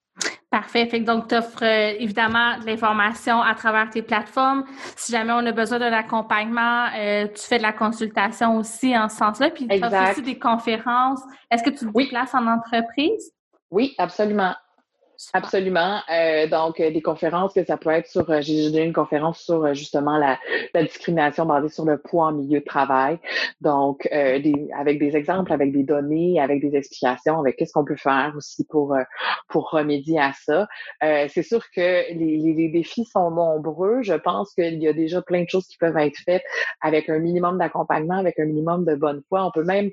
[0.51, 0.87] Parfait.
[0.87, 4.65] Fait donc, tu offres euh, évidemment de l'information à travers tes plateformes.
[4.97, 6.89] Si jamais on a besoin d'un accompagnement,
[7.35, 9.51] tu fais de la consultation aussi en ce sens-là.
[9.51, 11.23] Puis tu offres aussi des conférences.
[11.51, 12.05] Est-ce que tu te oui.
[12.05, 13.33] déplaces en entreprise?
[13.71, 14.55] Oui, absolument.
[15.33, 16.01] Absolument.
[16.11, 19.41] Euh, donc, euh, des conférences que ça peut être sur, euh, j'ai donné une conférence
[19.41, 20.39] sur euh, justement la,
[20.75, 23.19] la, discrimination basée sur le poids en milieu de travail.
[23.61, 27.97] Donc, des, avec des exemples, avec des données, avec des explications, avec qu'est-ce qu'on peut
[27.97, 28.97] faire aussi pour
[29.49, 30.67] pour remédier à ça.
[31.01, 31.81] c'est sûr que
[32.13, 34.03] les, les, les, défis sont nombreux.
[34.03, 36.43] Je pense qu'il y a déjà plein de choses qui peuvent être faites
[36.81, 39.45] avec un minimum d'accompagnement, avec un minimum de bonne foi.
[39.45, 39.91] On peut même,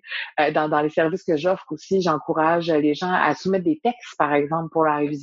[0.53, 4.33] dans, dans les services que j'offre aussi, j'encourage les gens à soumettre des textes, par
[4.33, 5.18] exemple, pour la révision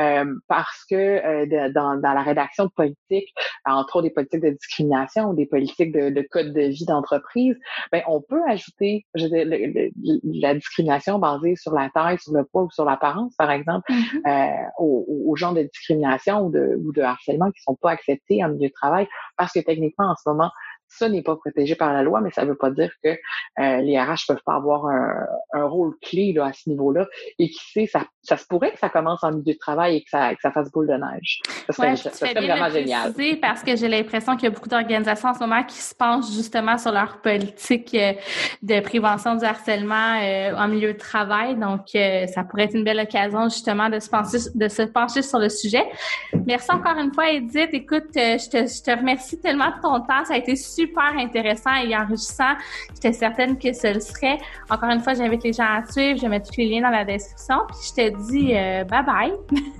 [0.00, 3.32] euh, parce que euh, dans, dans, la rédaction de politique,
[3.64, 7.56] entre autres des politiques de discrimination ou des politiques de, de code de vie d'entreprise,
[7.92, 9.26] ben on peut ajouter je
[10.40, 14.28] la discrimination basée sur la taille, sur le poids ou sur l'apparence, par exemple, mm-hmm.
[14.28, 18.44] euh, aux, aux, genres de discrimination ou de, ou de harcèlement qui sont pas acceptés
[18.44, 20.50] en milieu de travail parce que techniquement en ce moment
[21.00, 23.76] ça n'est pas protégé par la loi, mais ça ne veut pas dire que euh,
[23.80, 27.06] les RH peuvent pas avoir un, un rôle clé là, à ce niveau-là.
[27.38, 30.02] Et qui sait, ça, ça se pourrait que ça commence en milieu de travail et
[30.02, 31.40] que ça, que ça fasse boule de neige.
[31.66, 33.14] Ça serait, ça serait vraiment génial.
[33.40, 36.30] Parce que j'ai l'impression qu'il y a beaucoup d'organisations en ce moment qui se penchent
[36.30, 38.12] justement sur leur politique euh,
[38.62, 41.56] de prévention du harcèlement euh, en milieu de travail.
[41.56, 45.22] Donc, euh, ça pourrait être une belle occasion justement de se pencher, de se pencher
[45.22, 45.84] sur le sujet.
[46.46, 47.70] Merci encore une fois, Edith.
[47.72, 50.24] Écoute, je te, je te remercie tellement de ton temps.
[50.24, 52.54] Ça a été super super intéressant et enrichissant.
[52.94, 54.38] J'étais certaine que ce le serait.
[54.68, 56.18] Encore une fois, j'invite les gens à suivre.
[56.20, 57.56] Je mets tous les liens dans la description.
[57.68, 59.32] Puis je te dis euh, bye bye.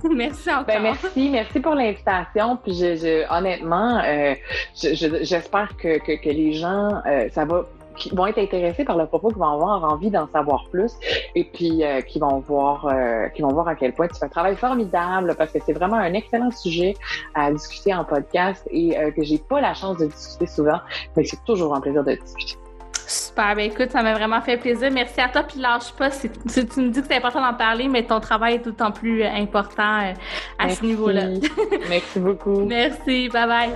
[0.15, 0.65] merci encore.
[0.65, 2.57] Ben, merci, merci pour l'invitation.
[2.57, 2.81] Puis
[3.29, 4.35] honnêtement, euh,
[4.75, 7.65] j'espère que, que, les gens, euh, ça va
[7.97, 10.93] qui vont être intéressés par le propos, qui vont avoir envie d'en savoir plus
[11.35, 14.25] et puis euh, qui vont voir euh, qui vont voir à quel point tu fais
[14.25, 16.95] un travail formidable parce que c'est vraiment un excellent sujet
[17.33, 20.79] à discuter en podcast et euh, que j'ai pas la chance de discuter souvent,
[21.15, 22.57] mais c'est toujours un plaisir de discuter.
[23.07, 24.89] Super, ben écoute, ça m'a vraiment fait plaisir.
[24.89, 26.11] Merci à toi, puis lâche pas.
[26.11, 29.23] Si, tu me dis que c'est important d'en parler, mais ton travail est d'autant plus
[29.25, 30.13] important
[30.57, 31.23] à ce niveau-là.
[31.89, 32.61] Merci beaucoup.
[32.65, 33.69] Merci, bye bye.